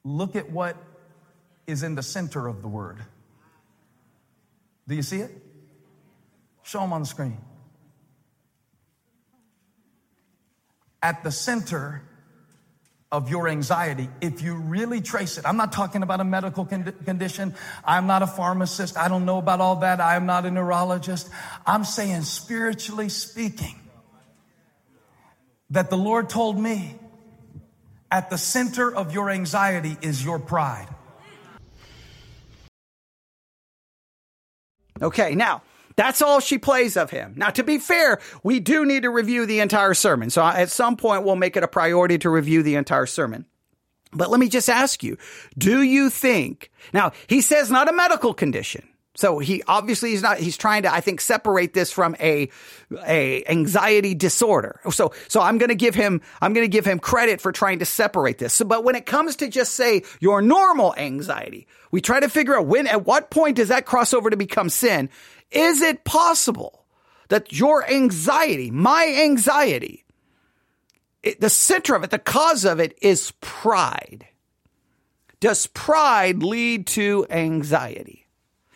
Look 0.05 0.37
at 0.37 0.51
what 0.51 0.77
is 1.67 1.83
in 1.83 1.95
the 1.95 2.03
center 2.03 2.47
of 2.47 2.63
the 2.63 2.69
word. 2.69 2.99
Do 4.89 4.95
you 4.95 5.03
see 5.03 5.19
it? 5.19 5.31
Show 6.63 6.81
them 6.81 6.93
on 6.93 7.03
the 7.03 7.07
screen. 7.07 7.39
At 11.03 11.25
the 11.25 11.31
center 11.31 12.03
of 13.11 13.29
your 13.29 13.49
anxiety, 13.49 14.09
if 14.21 14.41
you 14.41 14.55
really 14.55 15.01
trace 15.01 15.37
it, 15.37 15.45
I'm 15.45 15.57
not 15.57 15.73
talking 15.73 16.03
about 16.03 16.21
a 16.21 16.25
medical 16.25 16.65
con- 16.65 16.95
condition. 17.05 17.55
I'm 17.85 18.07
not 18.07 18.23
a 18.23 18.27
pharmacist. 18.27 18.97
I 18.97 19.09
don't 19.09 19.25
know 19.25 19.39
about 19.39 19.61
all 19.61 19.77
that. 19.77 20.01
I 20.01 20.17
am 20.17 20.27
not 20.27 20.47
a 20.47 20.51
neurologist. 20.51 21.29
I'm 21.67 21.85
saying, 21.85 22.23
spiritually 22.23 23.09
speaking, 23.09 23.79
that 25.71 25.91
the 25.91 25.97
Lord 25.97 26.31
told 26.31 26.59
me 26.59 26.97
at 28.11 28.31
the 28.31 28.39
center 28.39 28.95
of 28.95 29.13
your 29.13 29.31
anxiety 29.31 29.97
is 30.03 30.25
your 30.25 30.39
pride. 30.39 30.89
Okay, 35.03 35.35
now 35.35 35.63
that's 35.97 36.23
all 36.23 36.41
she 36.41 36.59
plays 36.59 36.97
of 36.97 37.11
him. 37.11 37.35
Now, 37.37 37.51
to 37.51 37.63
be 37.63 37.79
fair, 37.79 38.21
we 38.43 38.61
do 38.61 38.85
need 38.85 39.03
to 39.03 39.11
review 39.11 39.47
the 39.47 39.61
entire 39.61 39.95
sermon. 39.95 40.31
So 40.31 40.43
at 40.43 40.71
some 40.71 40.97
point, 40.97 41.25
we'll 41.25 41.37
make 41.37 41.57
it 41.57 41.63
a 41.63 41.69
priority 41.69 42.19
to 42.19 42.31
review 42.31 42.63
the 42.63 42.77
entire 42.77 43.07
sermon. 43.07 43.47
But 44.13 44.31
let 44.31 44.41
me 44.41 44.49
just 44.49 44.69
ask 44.69 45.03
you, 45.03 45.17
do 45.57 45.83
you 45.83 46.11
think, 46.11 46.71
now 46.93 47.13
he 47.27 47.41
says 47.41 47.71
not 47.71 47.89
a 47.89 47.93
medical 47.93 48.35
condition. 48.35 48.87
So 49.15 49.41
he 49.41 49.63
obviously 49.69 50.11
he's 50.11 50.23
not, 50.23 50.39
he's 50.39 50.57
trying 50.57 50.85
to, 50.85 50.93
I 50.93 51.03
think, 51.03 51.21
separate 51.21 51.75
this 51.75 51.93
from 51.93 52.17
a, 52.19 52.49
a 53.07 53.45
anxiety 53.47 54.15
disorder. 54.15 54.81
So, 54.91 55.13
so 55.29 55.41
I'm 55.41 55.59
going 55.59 55.69
to 55.69 55.75
give 55.75 55.95
him, 55.95 56.23
I'm 56.41 56.55
going 56.55 56.65
to 56.65 56.71
give 56.71 56.87
him 56.87 56.99
credit 56.99 57.41
for 57.41 57.53
trying 57.53 57.81
to 57.81 57.85
separate 57.85 58.39
this. 58.39 58.55
So, 58.55 58.65
but 58.65 58.85
when 58.85 58.95
it 58.95 59.05
comes 59.05 59.37
to 59.37 59.49
just 59.49 59.75
say 59.75 60.03
your 60.21 60.41
normal 60.41 60.95
anxiety, 60.97 61.67
we 61.91 62.01
try 62.01 62.21
to 62.21 62.29
figure 62.31 62.57
out 62.57 62.67
when, 62.67 62.87
at 62.87 63.05
what 63.05 63.31
point 63.31 63.57
does 63.57 63.69
that 63.69 63.85
cross 63.85 64.15
over 64.15 64.31
to 64.31 64.37
become 64.37 64.71
sin? 64.71 65.11
Is 65.51 65.83
it 65.83 66.05
possible 66.05 66.87
that 67.29 67.53
your 67.53 67.87
anxiety, 67.91 68.71
my 68.71 69.15
anxiety, 69.25 70.05
it, 71.23 71.39
the 71.39 71.51
center 71.51 71.95
of 71.95 72.03
it, 72.03 72.11
the 72.11 72.19
cause 72.19 72.65
of 72.65 72.81
it 72.81 72.97
is 73.03 73.33
pride? 73.43 74.27
Does 75.39 75.67
pride 75.67 76.43
lead 76.43 76.87
to 76.89 77.27
anxiety? 77.29 78.22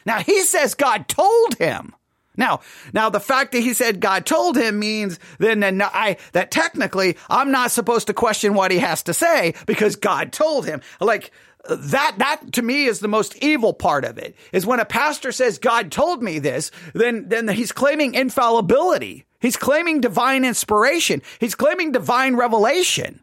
Now 0.07 0.21
he 0.21 0.43
says 0.43 0.75
God 0.75 1.09
told 1.09 1.57
him. 1.57 1.95
Now, 2.37 2.61
now 2.93 3.09
the 3.11 3.21
fact 3.21 3.53
that 3.53 3.61
he 3.61 3.75
said 3.75 4.01
God 4.01 4.27
told 4.27 4.57
him 4.57 4.79
means 4.79 5.19
then, 5.39 5.61
then 5.61 5.83
I, 5.83 6.19
that 6.33 6.51
technically 6.51 7.17
I'm 7.29 7.51
not 7.51 7.71
supposed 7.71 8.07
to 8.09 8.15
question 8.15 8.55
what 8.55 8.71
he 8.71 8.79
has 8.79 9.03
to 9.05 9.15
say 9.15 9.55
because 9.67 9.97
God 9.97 10.33
told 10.33 10.67
him. 10.67 10.81
Like, 11.01 11.33
that 11.69 12.15
that 12.19 12.53
to 12.53 12.63
me 12.63 12.85
is 12.85 13.01
the 13.01 13.09
most 13.09 13.37
evil 13.43 13.73
part 13.73 14.05
of 14.05 14.19
it. 14.19 14.37
Is 14.53 14.67
when 14.67 14.81
a 14.81 14.85
pastor 14.85 15.33
says 15.33 15.59
god 15.59 15.91
told 15.91 16.23
me 16.23 16.39
this 16.39 16.71
then 16.95 17.29
then 17.29 17.49
he's 17.49 17.73
claiming 17.73 18.15
infallibility. 18.15 19.25
He's 19.41 19.57
claiming 19.57 20.01
divine 20.01 20.45
inspiration. 20.45 21.23
He's 21.41 21.57
claiming 21.57 21.91
divine 21.91 22.37
revelation. 22.37 23.21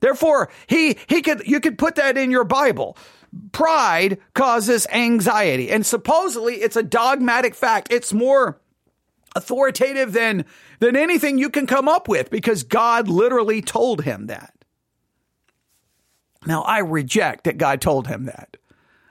Therefore 0.00 0.50
he 0.66 0.98
he 1.06 1.22
could 1.22 1.46
you 1.46 1.60
could 1.60 1.78
put 1.78 1.94
that 1.94 2.18
in 2.18 2.30
your 2.30 2.44
bible 2.44 2.98
pride 3.52 4.18
causes 4.34 4.86
anxiety. 4.92 5.70
And 5.70 5.84
supposedly 5.84 6.56
it's 6.56 6.76
a 6.76 6.82
dogmatic 6.82 7.54
fact. 7.54 7.88
It's 7.92 8.12
more 8.12 8.60
authoritative 9.36 10.12
than, 10.12 10.44
than 10.80 10.96
anything 10.96 11.38
you 11.38 11.50
can 11.50 11.66
come 11.66 11.88
up 11.88 12.08
with 12.08 12.30
because 12.30 12.62
God 12.64 13.08
literally 13.08 13.62
told 13.62 14.02
him 14.02 14.26
that. 14.26 14.52
Now, 16.46 16.62
I 16.62 16.78
reject 16.78 17.44
that 17.44 17.58
God 17.58 17.80
told 17.80 18.06
him 18.06 18.24
that. 18.24 18.56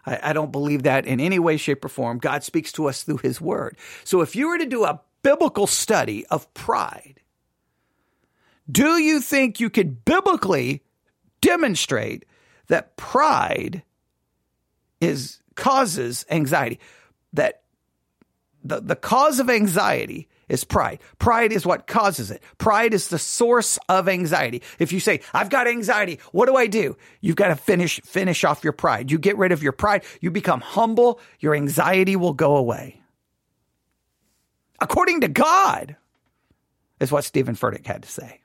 I, 0.05 0.19
I, 0.23 0.33
don't 0.33 0.51
believe 0.51 0.83
that 0.83 1.05
in 1.05 1.19
any 1.19 1.37
way, 1.37 1.57
shape, 1.57 1.85
or 1.85 1.89
form. 1.89 2.17
God 2.17 2.43
speaks 2.43 2.71
to 2.73 2.87
us 2.87 3.03
through 3.03 3.17
his 3.17 3.39
word. 3.39 3.77
So 4.03 4.21
if 4.21 4.35
you 4.35 4.47
were 4.47 4.57
to 4.57 4.65
do 4.65 4.83
a 4.83 4.99
biblical 5.21 5.67
study 5.67 6.25
of 6.27 6.51
pride, 6.53 7.21
do 8.69 8.97
you 8.97 9.21
think 9.21 9.59
you 9.59 9.69
could 9.69 10.03
biblically 10.05 10.83
demonstrate 11.41 12.25
that 12.67 12.97
pride 12.97 13.83
is 15.01 15.39
causes 15.55 16.25
anxiety. 16.29 16.79
That 17.33 17.61
the, 18.63 18.81
the 18.81 18.95
cause 18.95 19.39
of 19.39 19.49
anxiety 19.49 20.27
is 20.47 20.63
pride. 20.63 20.99
Pride 21.19 21.51
is 21.51 21.65
what 21.65 21.87
causes 21.87 22.31
it. 22.31 22.41
Pride 22.57 22.93
is 22.93 23.09
the 23.09 23.19
source 23.19 23.77
of 23.87 24.09
anxiety. 24.09 24.63
If 24.79 24.91
you 24.91 24.99
say, 24.99 25.21
I've 25.33 25.49
got 25.49 25.67
anxiety, 25.67 26.19
what 26.31 26.47
do 26.47 26.55
I 26.55 26.67
do? 26.67 26.97
You've 27.21 27.35
got 27.35 27.49
to 27.49 27.55
finish, 27.55 28.01
finish 28.01 28.43
off 28.43 28.63
your 28.63 28.73
pride. 28.73 29.11
You 29.11 29.19
get 29.19 29.37
rid 29.37 29.51
of 29.51 29.61
your 29.61 29.71
pride. 29.71 30.03
You 30.21 30.31
become 30.31 30.61
humble. 30.61 31.19
Your 31.39 31.55
anxiety 31.55 32.15
will 32.15 32.33
go 32.33 32.57
away. 32.57 33.01
According 34.81 35.21
to 35.21 35.27
God, 35.27 35.95
is 36.99 37.11
what 37.11 37.23
Stephen 37.23 37.55
Furtick 37.55 37.85
had 37.85 38.03
to 38.03 38.09
say. 38.09 38.41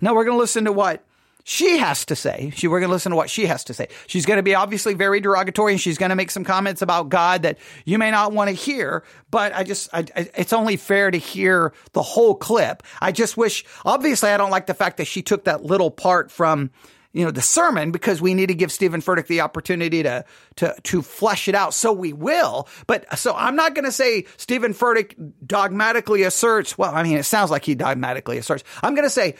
Now 0.00 0.14
we're 0.14 0.24
going 0.24 0.36
to 0.36 0.40
listen 0.40 0.64
to 0.64 0.72
what 0.72 1.04
she 1.50 1.78
has 1.78 2.04
to 2.04 2.14
say. 2.14 2.52
She, 2.54 2.68
we're 2.68 2.78
going 2.78 2.90
to 2.90 2.92
listen 2.92 3.10
to 3.10 3.16
what 3.16 3.28
she 3.28 3.46
has 3.46 3.64
to 3.64 3.74
say. 3.74 3.88
She's 4.06 4.24
going 4.24 4.36
to 4.36 4.42
be 4.44 4.54
obviously 4.54 4.94
very 4.94 5.18
derogatory 5.18 5.72
and 5.72 5.80
she's 5.80 5.98
going 5.98 6.10
to 6.10 6.14
make 6.14 6.30
some 6.30 6.44
comments 6.44 6.80
about 6.80 7.08
God 7.08 7.42
that 7.42 7.58
you 7.84 7.98
may 7.98 8.12
not 8.12 8.30
want 8.30 8.50
to 8.50 8.54
hear, 8.54 9.02
but 9.32 9.52
I 9.52 9.64
just, 9.64 9.88
I, 9.92 10.04
I, 10.14 10.30
it's 10.36 10.52
only 10.52 10.76
fair 10.76 11.10
to 11.10 11.18
hear 11.18 11.72
the 11.92 12.02
whole 12.02 12.36
clip. 12.36 12.84
I 13.00 13.10
just 13.10 13.36
wish, 13.36 13.64
obviously, 13.84 14.30
I 14.30 14.36
don't 14.36 14.52
like 14.52 14.66
the 14.66 14.74
fact 14.74 14.98
that 14.98 15.06
she 15.06 15.22
took 15.22 15.46
that 15.46 15.64
little 15.64 15.90
part 15.90 16.30
from, 16.30 16.70
you 17.12 17.24
know, 17.24 17.32
the 17.32 17.42
sermon 17.42 17.90
because 17.90 18.22
we 18.22 18.34
need 18.34 18.46
to 18.46 18.54
give 18.54 18.70
Stephen 18.70 19.00
Furtick 19.00 19.26
the 19.26 19.40
opportunity 19.40 20.04
to, 20.04 20.24
to, 20.54 20.76
to 20.84 21.02
flesh 21.02 21.48
it 21.48 21.56
out. 21.56 21.74
So 21.74 21.92
we 21.92 22.12
will. 22.12 22.68
But 22.86 23.18
so 23.18 23.34
I'm 23.34 23.56
not 23.56 23.74
going 23.74 23.86
to 23.86 23.92
say 23.92 24.26
Stephen 24.36 24.72
Furtick 24.72 25.16
dogmatically 25.44 26.22
asserts, 26.22 26.78
well, 26.78 26.94
I 26.94 27.02
mean, 27.02 27.16
it 27.16 27.24
sounds 27.24 27.50
like 27.50 27.64
he 27.64 27.74
dogmatically 27.74 28.38
asserts. 28.38 28.62
I'm 28.84 28.94
going 28.94 29.06
to 29.06 29.10
say 29.10 29.34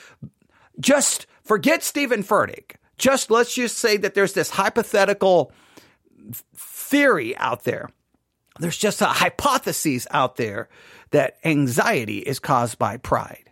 just 0.81 1.29
Forget 1.51 1.83
Stephen 1.83 2.23
Furtick. 2.23 2.77
Just 2.97 3.29
let's 3.29 3.53
just 3.53 3.77
say 3.77 3.97
that 3.97 4.15
there's 4.15 4.35
this 4.35 4.51
hypothetical 4.51 5.51
theory 6.55 7.37
out 7.39 7.65
there. 7.65 7.89
There's 8.61 8.77
just 8.77 9.01
a 9.01 9.07
hypothesis 9.07 10.07
out 10.13 10.37
there 10.37 10.69
that 11.11 11.39
anxiety 11.45 12.19
is 12.19 12.39
caused 12.39 12.79
by 12.79 12.99
pride. 12.99 13.51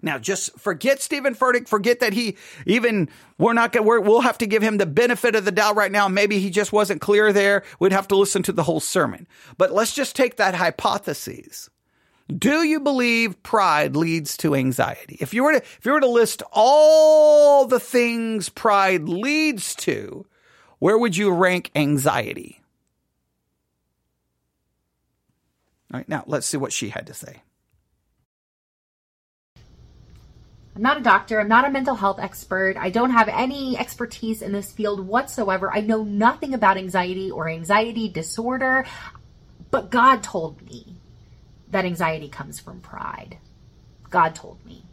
Now, 0.00 0.16
just 0.16 0.58
forget 0.58 1.02
Stephen 1.02 1.34
Furtick. 1.34 1.68
Forget 1.68 2.00
that 2.00 2.14
he 2.14 2.38
even, 2.64 3.10
we're 3.36 3.52
not 3.52 3.70
going 3.70 3.84
to, 3.84 4.00
we'll 4.00 4.22
have 4.22 4.38
to 4.38 4.46
give 4.46 4.62
him 4.62 4.78
the 4.78 4.86
benefit 4.86 5.34
of 5.34 5.44
the 5.44 5.52
doubt 5.52 5.76
right 5.76 5.92
now. 5.92 6.08
Maybe 6.08 6.38
he 6.38 6.48
just 6.48 6.72
wasn't 6.72 7.02
clear 7.02 7.34
there. 7.34 7.64
We'd 7.78 7.92
have 7.92 8.08
to 8.08 8.16
listen 8.16 8.44
to 8.44 8.52
the 8.52 8.62
whole 8.62 8.80
sermon. 8.80 9.28
But 9.58 9.72
let's 9.72 9.94
just 9.94 10.16
take 10.16 10.36
that 10.36 10.54
hypothesis. 10.54 11.68
Do 12.34 12.64
you 12.64 12.80
believe 12.80 13.40
pride 13.44 13.94
leads 13.94 14.36
to 14.38 14.54
anxiety? 14.54 15.16
If 15.20 15.32
you 15.32 15.44
were 15.44 15.52
to, 15.52 15.58
if 15.58 15.80
you 15.84 15.92
were 15.92 16.00
to 16.00 16.08
list 16.08 16.42
all 16.50 17.66
the 17.66 17.78
things 17.78 18.48
pride 18.48 19.08
leads 19.08 19.74
to, 19.76 20.26
where 20.80 20.98
would 20.98 21.16
you 21.16 21.30
rank 21.30 21.70
anxiety? 21.76 22.60
All 25.92 26.00
right, 26.00 26.08
now 26.08 26.24
let's 26.26 26.46
see 26.48 26.56
what 26.56 26.72
she 26.72 26.88
had 26.88 27.06
to 27.06 27.14
say. 27.14 27.42
I'm 30.74 30.82
not 30.82 30.98
a 30.98 31.02
doctor. 31.02 31.40
I'm 31.40 31.48
not 31.48 31.66
a 31.66 31.70
mental 31.70 31.94
health 31.94 32.18
expert. 32.18 32.76
I 32.76 32.90
don't 32.90 33.10
have 33.10 33.28
any 33.28 33.78
expertise 33.78 34.42
in 34.42 34.52
this 34.52 34.72
field 34.72 35.00
whatsoever. 35.00 35.72
I 35.72 35.80
know 35.80 36.02
nothing 36.02 36.52
about 36.52 36.76
anxiety 36.76 37.30
or 37.30 37.48
anxiety 37.48 38.08
disorder, 38.08 38.84
but 39.70 39.90
God 39.90 40.22
told 40.22 40.60
me 40.68 40.96
that 41.70 41.84
anxiety 41.84 42.28
comes 42.28 42.58
from 42.60 42.80
pride. 42.80 43.38
God 44.10 44.34
told 44.34 44.64
me. 44.64 44.84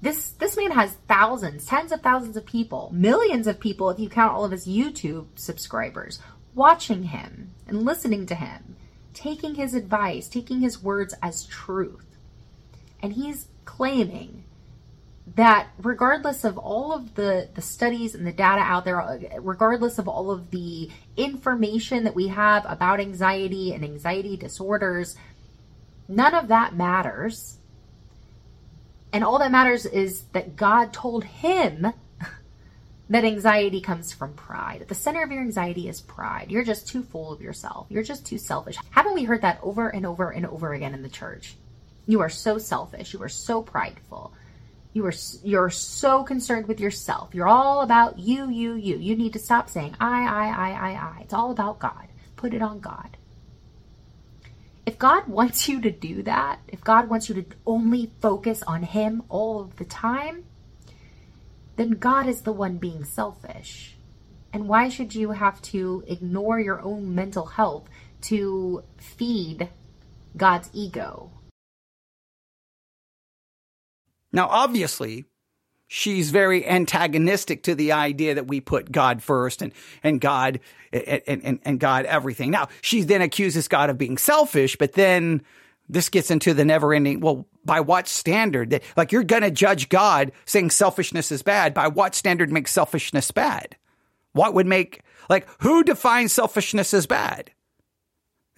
This 0.00 0.30
this 0.32 0.56
man 0.56 0.72
has 0.72 0.94
thousands, 1.06 1.64
tens 1.64 1.92
of 1.92 2.00
thousands 2.00 2.36
of 2.36 2.44
people, 2.44 2.90
millions 2.92 3.46
of 3.46 3.60
people 3.60 3.88
if 3.90 4.00
you 4.00 4.08
count 4.08 4.32
all 4.32 4.44
of 4.44 4.50
his 4.50 4.66
YouTube 4.66 5.26
subscribers 5.36 6.18
watching 6.54 7.04
him 7.04 7.52
and 7.66 7.84
listening 7.84 8.26
to 8.26 8.34
him, 8.34 8.76
taking 9.14 9.54
his 9.54 9.74
advice, 9.74 10.28
taking 10.28 10.60
his 10.60 10.82
words 10.82 11.14
as 11.22 11.46
truth. 11.46 12.16
And 13.00 13.12
he's 13.12 13.46
claiming 13.64 14.44
that 15.36 15.68
regardless 15.78 16.44
of 16.44 16.58
all 16.58 16.92
of 16.92 17.14
the, 17.14 17.48
the 17.54 17.62
studies 17.62 18.14
and 18.14 18.26
the 18.26 18.32
data 18.32 18.60
out 18.60 18.84
there, 18.84 19.20
regardless 19.40 19.98
of 19.98 20.08
all 20.08 20.30
of 20.30 20.50
the 20.50 20.90
information 21.16 22.04
that 22.04 22.14
we 22.14 22.28
have 22.28 22.66
about 22.68 23.00
anxiety 23.00 23.72
and 23.72 23.82
anxiety 23.82 24.36
disorders, 24.36 25.16
none 26.06 26.34
of 26.34 26.48
that 26.48 26.74
matters. 26.74 27.56
And 29.12 29.24
all 29.24 29.38
that 29.38 29.50
matters 29.50 29.86
is 29.86 30.24
that 30.32 30.56
God 30.56 30.92
told 30.92 31.24
him 31.24 31.92
that 33.08 33.24
anxiety 33.24 33.80
comes 33.80 34.12
from 34.12 34.34
pride. 34.34 34.82
At 34.82 34.88
the 34.88 34.94
center 34.94 35.22
of 35.22 35.32
your 35.32 35.42
anxiety 35.42 35.88
is 35.88 36.00
pride. 36.02 36.50
You're 36.50 36.64
just 36.64 36.88
too 36.88 37.02
full 37.02 37.32
of 37.32 37.40
yourself. 37.40 37.86
You're 37.88 38.02
just 38.02 38.26
too 38.26 38.38
selfish. 38.38 38.76
Haven't 38.90 39.14
we 39.14 39.24
heard 39.24 39.42
that 39.42 39.60
over 39.62 39.88
and 39.88 40.04
over 40.04 40.30
and 40.30 40.44
over 40.44 40.74
again 40.74 40.92
in 40.92 41.02
the 41.02 41.08
church? 41.08 41.56
You 42.06 42.20
are 42.20 42.30
so 42.30 42.58
selfish. 42.58 43.14
You 43.14 43.22
are 43.22 43.28
so 43.28 43.62
prideful. 43.62 44.34
You 44.92 45.06
are 45.06 45.12
you're 45.42 45.70
so 45.70 46.22
concerned 46.22 46.68
with 46.68 46.80
yourself. 46.80 47.34
You're 47.34 47.48
all 47.48 47.80
about 47.80 48.18
you, 48.18 48.50
you, 48.50 48.74
you. 48.74 48.96
You 48.96 49.16
need 49.16 49.32
to 49.32 49.38
stop 49.38 49.70
saying 49.70 49.96
I, 49.98 50.22
I, 50.24 50.46
I, 50.48 50.70
I, 50.70 50.90
I. 50.92 51.20
It's 51.22 51.32
all 51.32 51.50
about 51.50 51.78
God. 51.78 52.08
Put 52.36 52.52
it 52.52 52.62
on 52.62 52.80
God. 52.80 53.16
If 54.84 54.98
God 54.98 55.28
wants 55.28 55.68
you 55.68 55.80
to 55.80 55.90
do 55.90 56.22
that, 56.24 56.58
if 56.68 56.82
God 56.82 57.08
wants 57.08 57.28
you 57.28 57.36
to 57.36 57.44
only 57.66 58.10
focus 58.20 58.62
on 58.64 58.82
Him 58.82 59.22
all 59.28 59.60
of 59.60 59.76
the 59.76 59.84
time, 59.84 60.44
then 61.76 61.92
God 61.92 62.26
is 62.26 62.42
the 62.42 62.52
one 62.52 62.78
being 62.78 63.04
selfish. 63.04 63.96
And 64.52 64.68
why 64.68 64.88
should 64.90 65.14
you 65.14 65.30
have 65.30 65.62
to 65.62 66.04
ignore 66.06 66.60
your 66.60 66.82
own 66.82 67.14
mental 67.14 67.46
health 67.46 67.88
to 68.22 68.82
feed 68.98 69.70
God's 70.36 70.68
ego? 70.74 71.30
Now, 74.32 74.48
obviously, 74.48 75.24
she's 75.88 76.30
very 76.30 76.66
antagonistic 76.66 77.62
to 77.64 77.74
the 77.74 77.92
idea 77.92 78.34
that 78.34 78.48
we 78.48 78.60
put 78.60 78.90
God 78.90 79.22
first 79.22 79.60
and, 79.60 79.72
and 80.02 80.20
God 80.20 80.60
and, 80.92 81.42
and, 81.44 81.58
and 81.64 81.78
God 81.78 82.06
everything. 82.06 82.50
Now, 82.50 82.68
she 82.80 83.02
then 83.02 83.20
accuses 83.20 83.68
God 83.68 83.90
of 83.90 83.98
being 83.98 84.16
selfish, 84.16 84.76
but 84.76 84.94
then 84.94 85.42
this 85.88 86.08
gets 86.08 86.30
into 86.30 86.54
the 86.54 86.64
never 86.64 86.94
ending. 86.94 87.20
Well, 87.20 87.46
by 87.64 87.80
what 87.80 88.08
standard 88.08 88.80
like 88.96 89.12
you're 89.12 89.22
going 89.22 89.42
to 89.42 89.50
judge 89.50 89.88
God 89.88 90.32
saying 90.46 90.70
selfishness 90.70 91.30
is 91.30 91.42
bad? 91.42 91.74
By 91.74 91.88
what 91.88 92.14
standard 92.14 92.50
makes 92.50 92.72
selfishness 92.72 93.30
bad? 93.30 93.76
What 94.32 94.54
would 94.54 94.66
make 94.66 95.02
like 95.28 95.46
who 95.60 95.84
defines 95.84 96.32
selfishness 96.32 96.94
as 96.94 97.06
bad? 97.06 97.50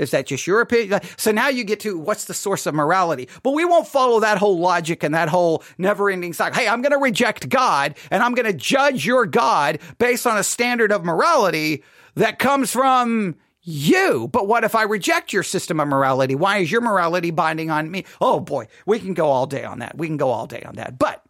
Is 0.04 0.12
that 0.12 0.26
just 0.26 0.46
your 0.46 0.60
opinion? 0.60 1.00
So 1.16 1.32
now 1.32 1.48
you 1.48 1.64
get 1.64 1.80
to 1.80 1.98
what's 1.98 2.26
the 2.26 2.34
source 2.34 2.66
of 2.66 2.74
morality. 2.74 3.28
But 3.42 3.52
we 3.52 3.64
won't 3.64 3.88
follow 3.88 4.20
that 4.20 4.38
whole 4.38 4.58
logic 4.58 5.02
and 5.02 5.14
that 5.14 5.28
whole 5.28 5.64
never 5.78 6.08
ending 6.08 6.32
cycle. 6.32 6.60
Hey, 6.60 6.68
I'm 6.68 6.82
going 6.82 6.92
to 6.92 6.98
reject 6.98 7.48
God 7.48 7.96
and 8.10 8.22
I'm 8.22 8.34
going 8.34 8.46
to 8.46 8.56
judge 8.56 9.04
your 9.04 9.26
God 9.26 9.80
based 9.98 10.26
on 10.26 10.38
a 10.38 10.44
standard 10.44 10.92
of 10.92 11.04
morality 11.04 11.82
that 12.14 12.38
comes 12.38 12.70
from 12.70 13.34
you. 13.62 14.28
But 14.30 14.46
what 14.46 14.62
if 14.62 14.74
I 14.74 14.82
reject 14.82 15.32
your 15.32 15.42
system 15.42 15.80
of 15.80 15.88
morality? 15.88 16.34
Why 16.34 16.58
is 16.58 16.70
your 16.70 16.82
morality 16.82 17.30
binding 17.30 17.70
on 17.70 17.90
me? 17.90 18.04
Oh 18.20 18.38
boy, 18.38 18.68
we 18.86 19.00
can 19.00 19.14
go 19.14 19.28
all 19.30 19.46
day 19.46 19.64
on 19.64 19.80
that. 19.80 19.96
We 19.96 20.06
can 20.06 20.18
go 20.18 20.30
all 20.30 20.46
day 20.46 20.62
on 20.62 20.76
that. 20.76 20.98
But 20.98 21.24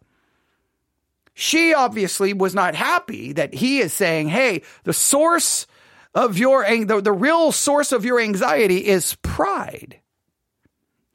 she 1.33 1.73
obviously 1.73 2.33
was 2.33 2.55
not 2.55 2.75
happy 2.75 3.33
that 3.33 3.53
he 3.53 3.79
is 3.79 3.93
saying, 3.93 4.29
Hey, 4.29 4.63
the 4.83 4.93
source 4.93 5.67
of 6.15 6.37
your, 6.37 6.63
the, 6.85 7.01
the 7.01 7.11
real 7.11 7.51
source 7.51 7.91
of 7.91 8.05
your 8.05 8.19
anxiety 8.19 8.87
is 8.87 9.15
pride. 9.21 9.99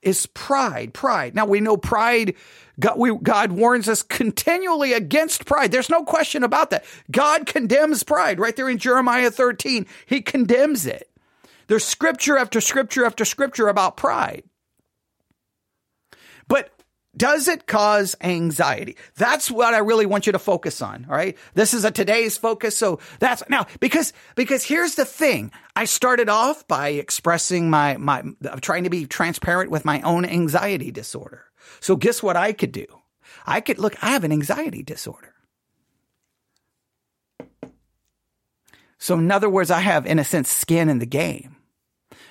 Is 0.03 0.27
pride, 0.27 0.95
pride. 0.95 1.35
Now 1.35 1.47
we 1.47 1.61
know 1.61 1.77
pride, 1.77 2.35
God, 2.79 2.99
we, 2.99 3.15
God 3.17 3.53
warns 3.53 3.89
us 3.89 4.03
continually 4.03 4.93
against 4.93 5.45
pride. 5.45 5.73
There's 5.73 5.91
no 5.91 6.05
question 6.05 6.45
about 6.45 6.71
that. 6.71 6.85
God 7.11 7.47
condemns 7.47 8.03
pride 8.03 8.39
right 8.39 8.55
there 8.55 8.69
in 8.69 8.79
Jeremiah 8.79 9.31
13. 9.31 9.87
He 10.07 10.23
condemns 10.23 10.87
it. 10.87 11.11
There's 11.67 11.85
scripture 11.85 12.37
after 12.37 12.61
scripture 12.61 13.05
after 13.05 13.25
scripture 13.25 13.69
about 13.69 13.97
pride. 13.97 14.45
But 16.49 16.73
does 17.17 17.49
it 17.49 17.67
cause 17.67 18.15
anxiety? 18.21 18.97
That's 19.17 19.51
what 19.51 19.75
I 19.75 19.79
really 19.79 20.07
want 20.07 20.27
you 20.27 20.33
to 20.33 20.39
focus 20.39 20.81
on. 20.81 21.07
All 21.09 21.17
right. 21.17 21.37
This 21.55 21.75
is 21.75 21.85
a 21.85 21.91
today's 21.91 22.37
focus. 22.37 22.77
So 22.77 23.01
that's 23.19 23.43
now 23.49 23.67
because, 23.81 24.13
because 24.37 24.65
here's 24.65 24.95
the 24.95 25.05
thing. 25.05 25.51
I 25.75 25.87
started 25.87 26.29
off 26.29 26.67
by 26.69 26.91
expressing 26.91 27.69
my, 27.69 27.97
my, 27.97 28.23
trying 28.61 28.85
to 28.85 28.91
be 28.91 29.07
transparent 29.07 29.71
with 29.71 29.85
my 29.85 30.01
own 30.03 30.25
anxiety 30.25 30.93
disorder. 30.93 31.45
So 31.81 31.97
guess 31.97 32.23
what 32.23 32.37
I 32.37 32.53
could 32.53 32.73
do? 32.73 32.87
I 33.45 33.61
could 33.61 33.79
look, 33.79 34.03
I 34.03 34.11
have 34.11 34.25
an 34.25 34.33
anxiety 34.33 34.83
disorder. 34.83 35.35
So 38.99 39.15
in 39.19 39.31
other 39.31 39.49
words, 39.49 39.71
I 39.71 39.81
have, 39.81 40.07
in 40.07 40.19
a 40.19 40.25
sense, 40.25 40.51
skin 40.51 40.89
in 40.89 40.99
the 40.99 41.07
game. 41.07 41.57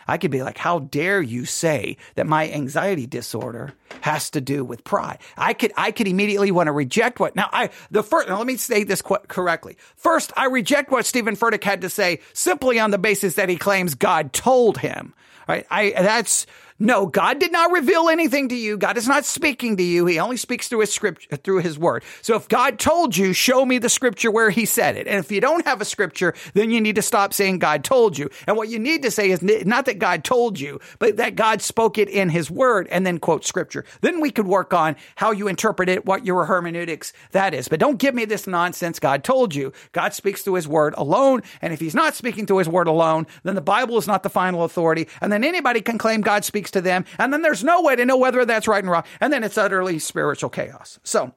I 0.10 0.18
could 0.18 0.32
be 0.32 0.42
like, 0.42 0.58
how 0.58 0.80
dare 0.80 1.22
you 1.22 1.46
say 1.46 1.98
that 2.16 2.26
my 2.26 2.50
anxiety 2.50 3.06
disorder 3.06 3.74
has 4.02 4.32
to 4.32 4.42
do 4.42 4.66
with 4.66 4.84
pride? 4.84 5.20
I 5.38 5.54
could, 5.54 5.72
I 5.78 5.92
could 5.92 6.08
immediately 6.08 6.52
want 6.52 6.68
to 6.68 6.72
reject 6.72 7.20
what, 7.20 7.36
now 7.36 7.48
I, 7.52 7.70
the 7.92 8.04
first, 8.04 8.28
now 8.28 8.38
let 8.38 8.48
me 8.48 8.58
say 8.58 8.84
this 8.84 9.02
qu- 9.02 9.18
correctly. 9.28 9.78
First, 9.96 10.34
I 10.36 10.46
reject 10.48 10.92
what 10.92 11.06
Stephen 11.06 11.36
Furtick 11.36 11.64
had 11.64 11.82
to 11.82 11.90
say 11.90 12.22
simply 12.34 12.80
on 12.80 12.92
the 12.92 12.98
basis 12.98 13.36
that 13.36 13.50
he 13.50 13.56
claims 13.56 13.96
God 13.96 14.34
told 14.34 14.80
him. 14.80 15.14
Right? 15.48 15.66
I, 15.72 15.92
that's, 15.92 16.46
no, 16.82 17.06
God 17.06 17.40
did 17.40 17.52
not 17.52 17.74
reveal 17.74 18.08
anything 18.08 18.48
to 18.50 18.56
you. 18.56 18.78
God 18.78 18.98
is 18.98 19.08
not 19.08 19.26
speaking 19.26 19.76
to 19.76 19.84
you. 19.84 20.06
He 20.06 20.18
only 20.18 20.38
speaks 20.38 20.70
through 20.70 20.80
his 20.80 20.94
scripture, 20.94 21.36
through 21.36 21.60
his 21.60 21.78
word. 21.78 22.04
So 22.22 22.36
if 22.36 22.48
God 22.48 22.80
told 22.80 23.18
you, 23.18 23.34
show 23.34 23.66
me 23.66 23.80
the 23.80 23.90
scripture 23.90 24.32
where 24.32 24.50
he 24.50 24.66
said 24.66 24.96
it. 24.96 25.06
And 25.06 25.20
if 25.20 25.30
you 25.30 25.42
don't 25.42 25.66
have 25.66 25.82
a 25.82 25.86
scripture, 25.86 26.34
then 26.54 26.72
you 26.72 26.80
need 26.80 26.96
to 26.96 27.02
stop 27.02 27.34
saying 27.34 27.60
God 27.60 27.84
told 27.84 28.18
you. 28.18 28.30
And 28.48 28.56
what 28.56 28.70
you 28.70 28.80
need 28.80 29.04
to 29.04 29.12
say 29.12 29.30
is 29.30 29.42
not 29.42 29.88
that 29.88 30.00
God 30.00 30.24
told 30.24 30.58
you, 30.58 30.80
but 31.00 31.18
that 31.18 31.36
God 31.36 31.62
spoke 31.62 31.98
it 31.98 32.08
in 32.08 32.30
his 32.30 32.50
word 32.50 32.88
and 32.90 33.06
then 33.06 33.20
quote 33.20 33.46
scripture. 33.46 33.84
Then 34.00 34.22
we 34.22 34.32
could 34.32 34.48
work 34.48 34.74
on 34.74 34.96
how 35.18 35.32
you 35.32 35.50
interpret 35.50 35.90
it, 35.90 36.06
what 36.06 36.26
your 36.26 36.46
hermeneutics 36.46 37.12
that 37.32 37.54
is. 37.54 37.68
But 37.68 37.82
don't 37.82 38.00
give 38.00 38.16
me 38.16 38.24
this 38.24 38.48
nonsense. 38.48 39.00
God 39.00 39.26
told 39.26 39.54
you. 39.54 39.74
God 39.92 40.14
speaks 40.14 40.44
through 40.44 40.54
his 40.54 40.68
word 40.68 40.94
alone. 40.98 41.42
And 41.62 41.74
if 41.74 41.82
he's 41.82 41.96
not 41.96 42.16
speaking 42.16 42.46
through 42.46 42.60
his 42.60 42.70
word 42.70 42.88
alone, 42.88 43.28
then 43.44 43.56
the 43.56 43.62
Bible 43.62 43.98
is 43.98 44.08
not 44.08 44.24
the 44.24 44.30
final 44.30 44.64
authority. 44.64 45.10
And 45.20 45.30
then 45.30 45.44
anybody 45.44 45.82
can 45.82 45.98
claim 45.98 46.22
God 46.22 46.46
speaks 46.46 46.69
speaks 46.70 46.72
to 46.72 46.82
them. 46.82 47.06
And 47.18 47.34
then 47.34 47.42
there's 47.42 47.64
no 47.64 47.82
way 47.82 47.96
to 47.96 48.06
know 48.06 48.18
whether 48.18 48.46
that's 48.46 48.68
right 48.68 48.84
and 48.84 48.92
wrong. 48.92 49.04
And 49.20 49.34
then 49.34 49.44
it's 49.44 49.58
utterly 49.58 50.00
spiritual 50.00 50.50
chaos. 50.50 51.00
So 51.04 51.34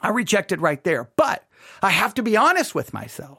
I 0.00 0.10
reject 0.10 0.52
it 0.52 0.60
right 0.60 0.82
there. 0.84 1.10
But 1.16 1.44
I 1.82 1.90
have 1.90 2.14
to 2.14 2.22
be 2.22 2.36
honest 2.36 2.74
with 2.74 2.92
myself. 2.92 3.38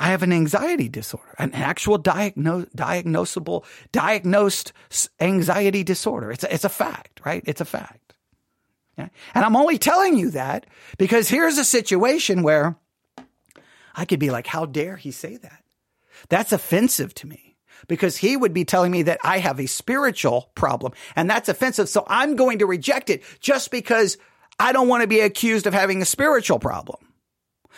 I 0.00 0.08
have 0.08 0.22
an 0.22 0.32
anxiety 0.32 0.88
disorder, 0.88 1.34
an 1.38 1.52
actual 1.54 1.98
diagnosable, 1.98 3.64
diagnosed 3.90 4.72
anxiety 5.18 5.82
disorder. 5.82 6.30
It's 6.30 6.44
a, 6.44 6.54
it's 6.54 6.64
a 6.64 6.68
fact, 6.68 7.20
right? 7.24 7.42
It's 7.46 7.60
a 7.60 7.64
fact. 7.64 8.14
Yeah? 8.96 9.08
And 9.34 9.44
I'm 9.44 9.56
only 9.56 9.76
telling 9.76 10.16
you 10.16 10.30
that 10.30 10.66
because 10.98 11.28
here's 11.28 11.58
a 11.58 11.64
situation 11.64 12.44
where 12.44 12.76
I 13.96 14.04
could 14.04 14.20
be 14.20 14.30
like, 14.30 14.46
how 14.46 14.66
dare 14.66 14.96
he 14.96 15.10
say 15.10 15.36
that? 15.36 15.64
That's 16.28 16.52
offensive 16.52 17.12
to 17.14 17.26
me 17.26 17.47
because 17.86 18.16
he 18.16 18.36
would 18.36 18.52
be 18.52 18.64
telling 18.64 18.90
me 18.90 19.02
that 19.02 19.20
I 19.22 19.38
have 19.38 19.60
a 19.60 19.66
spiritual 19.66 20.50
problem 20.54 20.92
and 21.16 21.30
that's 21.30 21.48
offensive. 21.48 21.88
So 21.88 22.04
I'm 22.06 22.36
going 22.36 22.58
to 22.58 22.66
reject 22.66 23.10
it 23.10 23.22
just 23.40 23.70
because 23.70 24.18
I 24.58 24.72
don't 24.72 24.88
want 24.88 25.02
to 25.02 25.08
be 25.08 25.20
accused 25.20 25.66
of 25.66 25.74
having 25.74 26.02
a 26.02 26.06
spiritual 26.06 26.58
problem. 26.58 26.98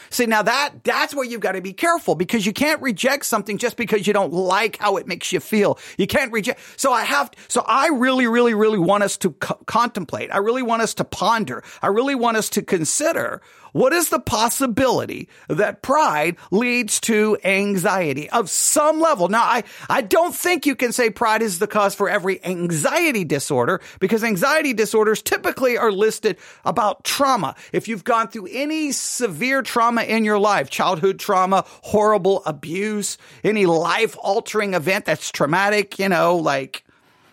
See, 0.09 0.27
now 0.27 0.43
that, 0.43 0.83
that's 0.83 1.15
where 1.15 1.27
you've 1.27 1.43
got 1.43 1.53
to 1.53 1.61
be 1.61 1.75
careful 1.75 2.15
because 2.15 2.47
you 2.47 2.53
can't 2.53 2.81
reject 2.81 3.27
something 3.27 3.59
just 3.59 3.77
because 3.77 4.07
you 4.07 4.13
don't 4.13 4.33
like 4.33 4.79
how 4.79 4.97
it 4.97 5.07
makes 5.07 5.33
you 5.33 5.41
feel. 5.41 5.79
You 5.99 6.07
can't 6.07 6.33
reject. 6.33 6.61
So 6.77 6.93
I 6.93 7.05
have, 7.05 7.31
so 7.49 7.63
I 7.67 7.89
really, 7.89 8.27
really, 8.27 8.55
really 8.55 8.79
want 8.79 9.03
us 9.03 9.19
to 9.19 9.33
co- 9.33 9.61
contemplate. 9.67 10.31
I 10.33 10.39
really 10.39 10.63
want 10.63 10.83
us 10.83 10.95
to 10.95 11.05
ponder. 11.05 11.63
I 11.83 11.89
really 11.89 12.15
want 12.15 12.39
us 12.39 12.49
to 12.51 12.63
consider 12.63 13.43
what 13.73 13.93
is 13.93 14.09
the 14.09 14.21
possibility 14.21 15.29
that 15.49 15.83
pride 15.83 16.37
leads 16.51 17.01
to 17.01 17.37
anxiety 17.45 18.29
of 18.31 18.51
some 18.51 19.01
level? 19.01 19.29
Now, 19.29 19.43
I, 19.43 19.65
I 19.89 20.03
don't 20.03 20.35
think 20.35 20.67
you 20.67 20.75
can 20.75 20.93
say 20.93 21.11
pride 21.11 21.43
is 21.43 21.59
the 21.59 21.67
cause 21.67 21.95
for 21.95 22.09
every 22.09 22.45
anxiety 22.45 23.25
disorder 23.25 23.81
because 23.99 24.25
anxiety 24.25 24.73
disorders 24.73 25.23
typically 25.23 25.77
are 25.79 25.93
listed 25.93 26.37
about 26.65 27.05
trauma. 27.05 27.55
If 27.73 27.89
you've 27.89 28.05
gone 28.05 28.29
through 28.29 28.49
any 28.51 28.93
severe 28.93 29.63
trauma 29.63 30.03
in 30.03 30.25
your 30.25 30.39
life, 30.39 30.71
childhood 30.71 31.19
trauma, 31.19 31.65
horrible 31.83 32.43
abuse, 32.47 33.19
any 33.45 33.67
life 33.67 34.17
altering 34.21 34.75
event 34.75 35.05
that's 35.05 35.31
traumatic, 35.31 35.99
you 35.99 36.09
know, 36.09 36.37
like, 36.37 36.85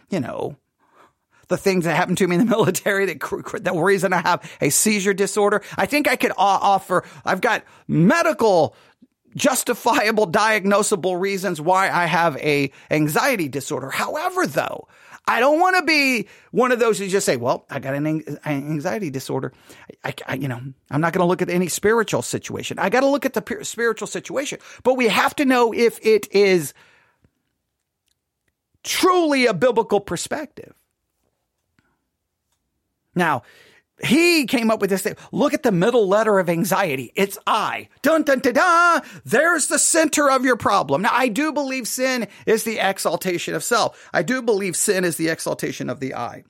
you 0.10 0.20
know, 0.20 0.56
the 1.48 1.58
things 1.58 1.86
that 1.86 1.96
happened 1.96 2.18
to 2.20 2.28
me 2.28 2.36
in 2.36 2.46
the 2.46 2.50
military, 2.58 3.06
that, 3.06 3.64
the 3.64 3.74
reason 3.74 4.14
I 4.14 4.22
have 4.22 4.52
a 4.62 4.70
seizure 4.70 5.14
disorder. 5.14 5.62
I 5.78 5.86
think 5.86 6.08
I 6.08 6.16
could 6.16 6.34
offer, 6.38 7.04
I've 7.26 7.42
got 7.42 7.64
medical 7.88 8.76
justifiable 9.36 10.28
diagnosable 10.28 11.20
reasons 11.20 11.62
why 11.62 11.90
I 11.90 12.06
have 12.06 12.38
a 12.38 12.72
anxiety 12.90 13.48
disorder. 13.48 13.90
However, 13.90 14.48
though, 14.48 14.88
I 15.28 15.42
don't 15.42 15.60
want 15.60 15.76
to 15.76 15.84
be 15.84 16.28
one 16.52 16.72
of 16.72 16.80
those 16.80 16.98
who 16.98 17.08
just 17.08 17.26
say, 17.26 17.36
well, 17.36 17.66
I 17.70 17.80
got 17.80 17.94
an 17.94 18.24
anxiety 18.46 19.10
disorder. 19.10 19.52
I, 20.04 20.14
I 20.26 20.36
you 20.36 20.48
know, 20.48 20.62
I'm 20.90 21.02
not 21.02 21.14
going 21.14 21.22
to 21.22 21.28
look 21.28 21.42
at 21.42 21.50
any 21.50 21.68
spiritual 21.68 22.22
situation. 22.22 22.80
I 22.80 22.90
got 22.90 23.02
to 23.02 23.08
look 23.08 23.26
at 23.26 23.34
the 23.34 23.64
spiritual 23.64 24.08
situation, 24.08 24.60
but 24.84 24.96
we 24.96 25.10
have 25.10 25.36
to 25.36 25.46
know 25.46 25.74
if 25.74 26.00
it 26.06 26.34
is 26.34 26.74
truly 28.84 29.46
a 29.48 29.54
biblical 29.54 30.00
perspective. 30.00 30.74
Now, 33.18 33.44
he 34.04 34.46
came 34.46 34.70
up 34.70 34.80
with 34.80 34.92
this 34.92 35.02
thing. 35.02 35.16
Look 35.32 35.54
at 35.54 35.64
the 35.64 35.72
middle 35.72 36.08
letter 36.08 36.38
of 36.38 36.50
anxiety. 36.50 37.12
It's 37.16 37.38
I. 37.48 37.90
Dun 38.04 38.24
dun 38.24 38.40
dun 38.40 38.54
dun. 38.54 39.02
There's 39.26 39.68
the 39.68 39.80
center 39.80 40.30
of 40.30 40.46
your 40.46 40.56
problem. 40.56 41.02
Now, 41.02 41.10
I 41.12 41.30
do 41.30 41.52
believe 41.52 41.88
sin 41.88 42.28
is 42.46 42.64
the 42.64 42.80
exaltation 42.80 43.56
of 43.56 43.64
self. 43.64 44.10
I 44.14 44.22
do 44.22 44.42
believe 44.42 44.76
sin 44.76 45.04
is 45.04 45.18
the 45.18 45.30
exaltation 45.30 45.90
of 45.90 46.00
the 46.00 46.14
I. 46.14 46.44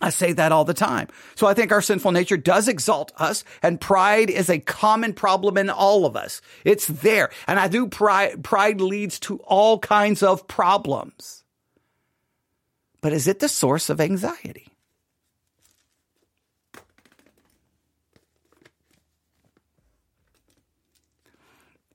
I 0.00 0.10
say 0.10 0.32
that 0.32 0.52
all 0.52 0.64
the 0.64 0.74
time. 0.74 1.08
So 1.36 1.46
I 1.46 1.54
think 1.54 1.72
our 1.72 1.80
sinful 1.80 2.12
nature 2.12 2.36
does 2.36 2.68
exalt 2.68 3.12
us 3.16 3.44
and 3.62 3.80
pride 3.80 4.28
is 4.28 4.50
a 4.50 4.58
common 4.58 5.14
problem 5.14 5.56
in 5.56 5.70
all 5.70 6.04
of 6.04 6.16
us. 6.16 6.42
It's 6.64 6.86
there. 6.86 7.30
And 7.46 7.58
I 7.58 7.68
do 7.68 7.86
pride, 7.86 8.44
pride 8.44 8.80
leads 8.80 9.18
to 9.20 9.38
all 9.38 9.78
kinds 9.78 10.22
of 10.22 10.46
problems. 10.48 11.44
But 13.00 13.14
is 13.14 13.26
it 13.26 13.38
the 13.38 13.48
source 13.48 13.88
of 13.88 14.00
anxiety? 14.00 14.75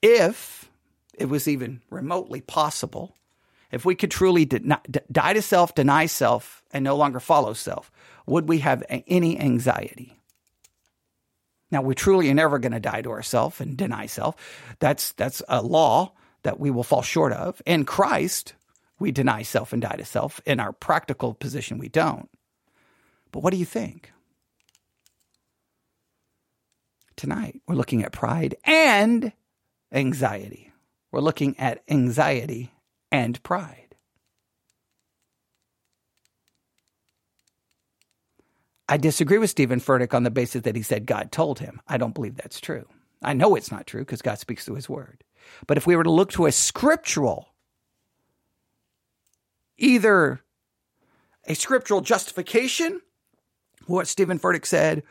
If 0.02 0.70
it 1.14 1.26
was 1.26 1.48
even 1.48 1.82
remotely 1.90 2.42
possible, 2.42 3.16
if 3.72 3.86
we 3.86 3.96
could 3.96 4.12
truly 4.12 4.46
die 4.46 5.34
to 5.34 5.42
self, 5.42 5.76
deny 5.76 6.06
self, 6.06 6.64
and 6.72 6.84
no 6.84 6.96
longer 6.96 7.20
follow 7.20 7.54
self, 7.54 7.92
would 8.26 8.48
we 8.48 8.60
have 8.60 8.84
any 8.90 9.40
anxiety? 9.40 10.18
Now, 11.70 11.82
we 11.82 11.96
truly 11.96 12.30
are 12.30 12.34
never 12.34 12.60
going 12.60 12.74
to 12.74 12.82
die 12.82 13.02
to 13.02 13.12
ourself 13.12 13.62
and 13.62 13.78
deny 13.78 14.06
self. 14.06 14.36
That's, 14.80 15.14
that's 15.14 15.42
a 15.48 15.62
law 15.62 16.14
that 16.44 16.60
we 16.60 16.70
will 16.70 16.84
fall 16.84 17.02
short 17.02 17.32
of. 17.32 17.62
In 17.66 17.86
Christ, 17.86 18.56
we 19.00 19.12
deny 19.12 19.44
self 19.44 19.72
and 19.72 19.82
die 19.82 19.96
to 19.96 20.06
self. 20.06 20.42
In 20.46 20.60
our 20.60 20.74
practical 20.74 21.34
position, 21.34 21.78
we 21.78 21.88
don't. 21.88 22.30
But 23.32 23.42
what 23.42 23.52
do 23.52 23.58
you 23.58 23.66
think? 23.66 24.12
Tonight, 27.16 27.62
we're 27.68 27.76
looking 27.76 28.04
at 28.04 28.12
pride 28.12 28.56
and 28.66 29.32
anxiety. 29.92 30.72
We're 31.12 31.22
looking 31.22 31.58
at 31.60 31.84
anxiety 31.90 32.72
and 33.12 33.42
pride. 33.44 33.96
I 38.88 38.98
disagree 38.98 39.38
with 39.38 39.50
Stephen 39.50 39.80
Furtick 39.80 40.14
on 40.14 40.24
the 40.24 40.30
basis 40.30 40.64
that 40.64 40.76
he 40.76 40.82
said 40.82 41.06
God 41.06 41.32
told 41.32 41.60
him. 41.60 41.80
I 41.88 41.98
don't 41.98 42.14
believe 42.14 42.36
that's 42.36 42.60
true. 42.60 42.86
I 43.22 43.34
know 43.34 43.56
it's 43.56 43.72
not 43.72 43.88
true 43.88 44.02
because 44.02 44.22
God 44.22 44.38
speaks 44.40 44.66
through 44.66 44.76
his 44.76 44.90
word. 44.90 45.24
But 45.66 45.78
if 45.78 45.88
we 45.88 45.96
were 45.96 46.04
to 46.04 46.12
look 46.12 46.32
to 46.32 46.46
a 46.46 46.52
scriptural, 46.52 47.54
either 49.78 50.42
a 51.46 51.56
scriptural 51.56 52.02
justification, 52.02 53.02
what 53.88 54.08
Stephen 54.08 54.40
Furtick 54.40 54.66
said, 54.66 55.04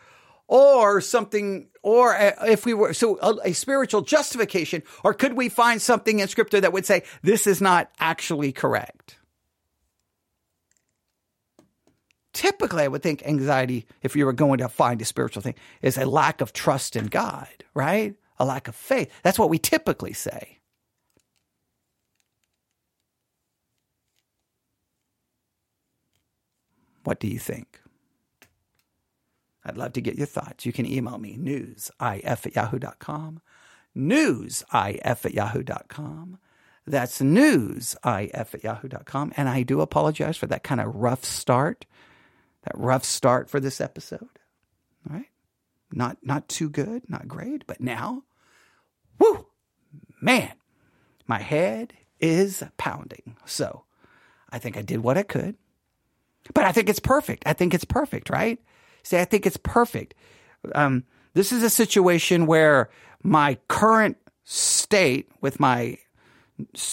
or 0.51 1.01
something, 1.01 1.69
or 1.85 2.17
if 2.43 2.67
we 2.67 2.75
were, 2.75 2.93
so 2.93 3.19
a, 3.23 3.51
a, 3.51 3.53
spiritual 3.53 4.03
justification, 4.03 4.83
or 5.05 5.15
could 5.15 5.35
we 5.35 5.49
find 5.49 5.81
something 5.81 6.19
in 6.19 6.27
scripture 6.27 6.61
that 6.61 6.73
would 6.73 6.85
say 6.85 7.05
this 7.23 7.47
is 7.47 7.61
not 7.61 7.89
actually 8.01 8.51
correct? 8.51 9.17
Typically, 12.33 12.83
I 12.83 12.89
would 12.89 13.03
think 13.03 13.25
anxiety, 13.25 13.87
if 14.03 14.17
you 14.17 14.27
were 14.27 14.33
going 14.33 14.59
to 14.59 14.69
find 14.69 15.01
a 15.01 15.05
spiritual 15.05 15.41
thing, 15.41 15.55
is 15.83 15.97
a 15.97 16.05
lack 16.05 16.41
of 16.41 16.53
trust 16.53 16.97
in 16.97 17.07
God, 17.07 17.49
right? 17.73 18.17
A 18.41 18.45
lack 18.45 18.67
of 18.67 18.75
faith. 18.75 19.09
That's 19.23 19.39
what 19.39 19.51
we 19.51 19.59
typically 19.59 20.15
say. 20.15 20.59
What 27.05 27.21
do 27.21 27.29
you 27.29 27.39
think? 27.39 27.80
I'd 29.65 29.77
love 29.77 29.93
to 29.95 30.01
get 30.01 30.17
your 30.17 30.27
thoughts. 30.27 30.65
You 30.65 30.73
can 30.73 30.87
email 30.87 31.19
me 31.19 31.37
newsif 31.37 31.91
at 32.25 32.55
yahoo.com. 32.55 33.41
Newsif 33.97 35.25
at 35.25 35.35
yahoo.com. 35.35 36.39
That's 36.87 37.21
newsif 37.21 37.97
at 38.55 38.65
yahoo.com. 38.65 39.33
And 39.37 39.49
I 39.49 39.63
do 39.63 39.81
apologize 39.81 40.37
for 40.37 40.47
that 40.47 40.65
kind 40.65 40.81
of 40.81 40.95
rough 40.95 41.25
start, 41.25 41.85
that 42.63 42.79
rough 42.79 43.05
start 43.05 43.51
for 43.51 43.61
this 43.61 43.81
episode. 43.81 44.29
All 45.09 45.17
right. 45.17 45.29
Not, 45.93 46.19
not 46.23 46.49
too 46.49 46.71
good, 46.71 47.09
not 47.09 47.29
great, 47.29 47.67
but 47.67 47.81
now, 47.81 48.23
whoo, 49.19 49.47
man, 50.23 50.53
my 51.27 51.41
head 51.41 51.93
is 52.21 52.63
pounding. 52.77 53.37
So 53.45 53.85
I 54.51 54.59
think 54.59 54.77
I 54.77 54.83
did 54.83 55.01
what 55.01 55.19
I 55.19 55.23
could, 55.23 55.57
but 56.55 56.65
I 56.65 56.73
think 56.73 56.89
it's 56.89 57.01
perfect. 57.01 57.43
I 57.47 57.53
think 57.53 57.75
it's 57.75 57.85
perfect, 57.85 58.31
right? 58.31 58.59
See, 59.03 59.19
I 59.19 59.25
think 59.25 59.47
it's 59.47 59.57
perfect. 59.57 60.15
Um, 60.75 61.05
this 61.35 61.53
is 61.53 61.63
a 61.63 61.71
situation 61.71 62.47
where 62.47 62.91
my 63.23 63.59
current 63.69 64.17
state 64.45 65.31
with 65.41 65.61
my 65.61 65.99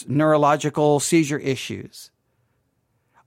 neurological 0.08 1.00
seizure 1.00 1.39
issues 1.39 2.12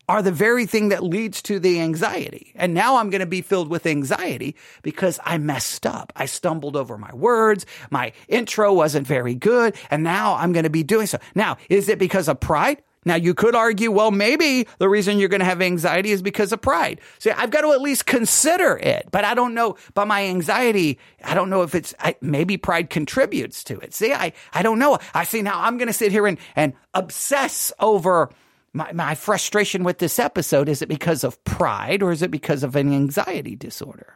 are 0.09 0.23
the 0.23 0.33
very 0.33 0.67
thing 0.67 0.89
that 0.89 1.05
leads 1.05 1.41
to 1.41 1.61
the 1.61 1.81
anxiety. 1.81 2.53
And 2.57 2.75
now 2.75 2.97
I'm 2.97 3.11
going 3.11 3.21
to 3.21 3.27
be 3.27 3.43
filled 3.43 3.69
with 3.69 3.87
anxiety 3.87 4.57
because 4.83 5.21
I 5.25 5.39
messed 5.39 5.87
up. 5.87 6.13
I 6.17 6.27
stumbled 6.27 6.75
over 6.75 6.99
my 6.99 7.15
words. 7.15 7.65
My 7.91 8.13
intro 8.27 8.73
wasn't 8.73 9.07
very 9.07 9.37
good. 9.37 9.77
And 9.89 10.03
now 10.03 10.35
I'm 10.35 10.53
going 10.53 10.65
to 10.65 10.71
be 10.71 10.83
doing 10.83 11.07
so. 11.07 11.19
Now, 11.37 11.59
is 11.69 11.89
it 11.89 12.01
because 12.01 12.27
of 12.27 12.41
pride? 12.41 12.83
Now 13.05 13.15
you 13.15 13.33
could 13.33 13.55
argue, 13.55 13.91
well, 13.91 14.11
maybe 14.11 14.67
the 14.79 14.89
reason 14.89 15.19
you're 15.19 15.31
going 15.31 15.41
to 15.41 15.47
have 15.47 15.63
anxiety 15.63 16.11
is 16.11 16.21
because 16.21 16.53
of 16.53 16.61
pride. 16.61 17.01
So 17.19 17.33
I've 17.35 17.51
got 17.51 17.63
to 17.63 17.73
at 17.73 17.81
least 17.81 18.05
consider 18.05 18.77
it, 18.77 19.09
but 19.11 19.25
I 19.25 19.33
don't 19.35 19.55
know. 19.55 19.77
But 19.95 20.07
my 20.07 20.27
anxiety, 20.27 20.99
I 21.25 21.35
don't 21.35 21.49
know 21.49 21.63
if 21.63 21.75
it's 21.75 21.95
I, 21.99 22.17
maybe 22.21 22.59
pride 22.59 22.91
contributes 22.91 23.65
to 23.65 23.79
it. 23.79 23.95
See, 23.95 24.13
I 24.13 24.33
I 24.53 24.63
don't 24.63 24.79
know. 24.79 24.99
I 25.15 25.25
see 25.25 25.41
now. 25.41 25.61
I'm 25.63 25.79
going 25.79 25.89
to 25.89 25.95
sit 25.95 26.13
here 26.13 26.27
and 26.27 26.39
and 26.57 26.75
obsess 26.95 27.73
over. 27.79 28.31
My, 28.73 28.93
my 28.93 29.17
frustration 29.17 29.83
with 29.83 29.99
this 29.99 30.21
episode 30.21 30.69
is 30.69 30.81
it 30.81 30.89
because 30.89 31.25
of 31.25 31.43
pride 31.43 32.05
or 32.05 32.13
is 32.13 32.23
it 32.23 32.31
because 32.31 32.63
of 32.63 32.77
an 32.77 32.93
anxiety 32.93 33.57
disorder? 33.57 34.15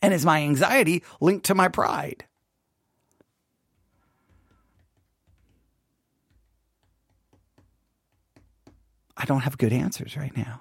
And 0.00 0.14
is 0.14 0.24
my 0.24 0.42
anxiety 0.42 1.02
linked 1.20 1.46
to 1.46 1.54
my 1.56 1.66
pride? 1.66 2.25
I 9.16 9.24
don't 9.24 9.40
have 9.40 9.58
good 9.58 9.72
answers 9.72 10.16
right 10.16 10.36
now. 10.36 10.60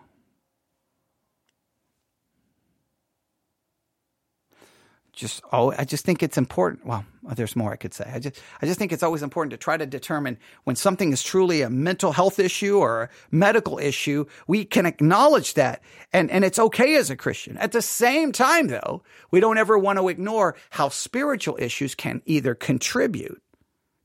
Just 5.16 5.42
oh, 5.54 5.74
I 5.78 5.86
just 5.86 6.04
think 6.04 6.22
it's 6.22 6.38
important. 6.38 6.86
Well, 6.86 7.06
there's 7.36 7.56
more 7.56 7.72
I 7.72 7.78
could 7.78 7.94
say. 7.94 8.10
I 8.14 8.20
just 8.20 8.42
I 8.62 8.66
just 8.66 8.78
think 8.78 8.92
it's 8.92 9.02
always 9.02 9.24
important 9.24 9.52
to 9.52 9.58
try 9.58 9.78
to 9.78 9.86
determine 9.86 10.38
when 10.66 10.76
something 10.76 11.14
is 11.14 11.24
truly 11.24 11.62
a 11.62 11.70
mental 11.70 12.12
health 12.12 12.38
issue 12.38 12.78
or 12.78 13.04
a 13.04 13.10
medical 13.32 13.80
issue. 13.80 14.26
We 14.46 14.66
can 14.66 14.86
acknowledge 14.86 15.54
that, 15.54 15.82
and 16.12 16.30
and 16.30 16.44
it's 16.44 16.60
okay 16.60 16.96
as 16.96 17.10
a 17.10 17.16
Christian. 17.16 17.58
At 17.58 17.72
the 17.72 17.82
same 17.82 18.34
time, 18.34 18.68
though, 18.68 19.04
we 19.32 19.40
don't 19.40 19.58
ever 19.58 19.78
want 19.78 20.00
to 20.00 20.10
ignore 20.10 20.58
how 20.72 20.90
spiritual 20.90 21.58
issues 21.62 21.96
can 21.96 22.22
either 22.26 22.54
contribute 22.54 23.42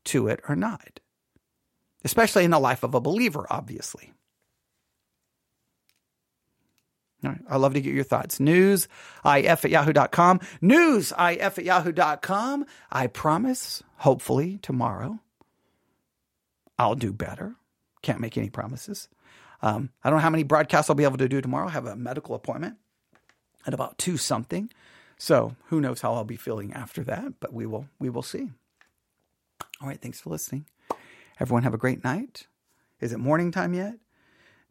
to 0.04 0.28
it 0.28 0.40
or 0.48 0.54
not, 0.54 1.00
especially 2.04 2.44
in 2.44 2.52
the 2.52 2.60
life 2.60 2.84
of 2.84 2.94
a 2.94 3.00
believer, 3.00 3.48
obviously. 3.50 4.12
All 7.24 7.30
right. 7.30 7.40
I'd 7.48 7.56
love 7.56 7.74
to 7.74 7.80
get 7.80 7.94
your 7.94 8.04
thoughts. 8.04 8.38
Newsif 8.38 8.88
at 9.24 9.70
yahoo.com. 9.70 10.40
Newsif 10.62 11.58
at 11.58 11.64
yahoo.com. 11.64 12.64
I 12.90 13.06
promise, 13.06 13.82
hopefully, 13.96 14.58
tomorrow, 14.62 15.20
I'll 16.78 16.94
do 16.94 17.12
better. 17.12 17.56
Can't 18.02 18.20
make 18.20 18.38
any 18.38 18.48
promises. 18.48 19.08
Um, 19.62 19.90
I 20.02 20.08
don't 20.08 20.18
know 20.18 20.22
how 20.22 20.30
many 20.30 20.44
broadcasts 20.44 20.88
I'll 20.88 20.96
be 20.96 21.04
able 21.04 21.18
to 21.18 21.28
do 21.28 21.40
tomorrow. 21.40 21.68
I 21.68 21.72
have 21.72 21.86
a 21.86 21.96
medical 21.96 22.34
appointment 22.34 22.76
at 23.66 23.74
about 23.74 23.98
two 23.98 24.16
something. 24.16 24.70
So 25.18 25.54
who 25.66 25.82
knows 25.82 26.00
how 26.00 26.14
I'll 26.14 26.24
be 26.24 26.36
feeling 26.36 26.72
after 26.72 27.04
that, 27.04 27.34
but 27.40 27.52
we 27.52 27.66
will 27.66 27.86
we 27.98 28.08
will 28.08 28.22
see. 28.22 28.48
All 29.80 29.88
right, 29.88 30.00
thanks 30.00 30.20
for 30.20 30.30
listening. 30.30 30.64
Everyone 31.38 31.62
have 31.62 31.74
a 31.74 31.78
great 31.78 32.02
night. 32.02 32.46
Is 33.00 33.12
it 33.12 33.18
morning 33.18 33.50
time 33.50 33.74
yet? 33.74 33.94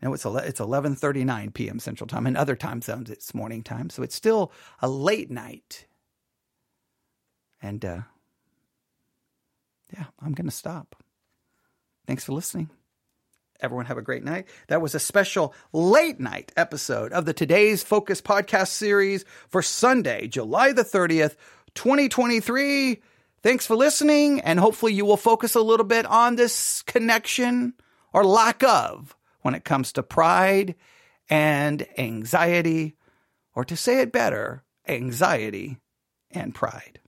No, 0.02 0.14
it's 0.14 0.26
it's 0.26 0.60
11:39 0.60 1.54
p.m. 1.54 1.80
Central 1.80 2.08
Time. 2.08 2.26
In 2.26 2.38
other 2.38 2.56
time 2.56 2.82
zones, 2.82 3.10
it's 3.10 3.34
morning 3.34 3.64
time, 3.64 3.90
so 3.90 4.02
it's 4.02 4.16
still 4.16 4.52
a 4.82 4.88
late 4.88 5.30
night. 5.30 5.86
And 7.62 7.84
uh, 7.84 8.02
yeah, 9.94 10.06
I'm 10.20 10.34
going 10.34 10.50
to 10.50 10.56
stop. 10.56 10.96
Thanks 12.08 12.24
for 12.24 12.32
listening. 12.32 12.70
Everyone 13.60 13.88
have 13.88 13.98
a 13.98 14.02
great 14.02 14.24
night. 14.24 14.48
That 14.68 14.82
was 14.82 14.96
a 14.96 15.00
special 15.00 15.54
late 15.74 16.18
night 16.18 16.54
episode 16.56 17.12
of 17.12 17.26
the 17.26 17.34
Today's 17.34 17.84
Focus 17.84 18.22
podcast 18.22 18.70
series 18.70 19.26
for 19.50 19.62
Sunday, 19.62 20.28
July 20.28 20.72
the 20.72 20.86
30th, 20.86 21.36
2023. 21.76 23.02
Thanks 23.44 23.66
for 23.66 23.76
listening, 23.76 24.40
and 24.40 24.62
hopefully 24.62 24.94
you 24.94 25.04
will 25.04 25.18
focus 25.18 25.56
a 25.56 25.62
little 25.62 25.86
bit 25.86 26.06
on 26.06 26.38
this 26.38 26.84
connection 26.84 27.74
or 28.14 28.24
lack 28.24 28.64
of 28.64 29.16
when 29.42 29.56
it 29.56 29.64
comes 29.64 29.92
to 29.94 30.04
pride 30.04 30.76
and 31.30 31.86
anxiety, 31.98 32.96
or 33.54 33.64
to 33.66 33.76
say 33.76 34.02
it 34.02 34.12
better, 34.12 34.64
anxiety 34.88 35.78
and 36.32 36.56
pride. 36.56 37.00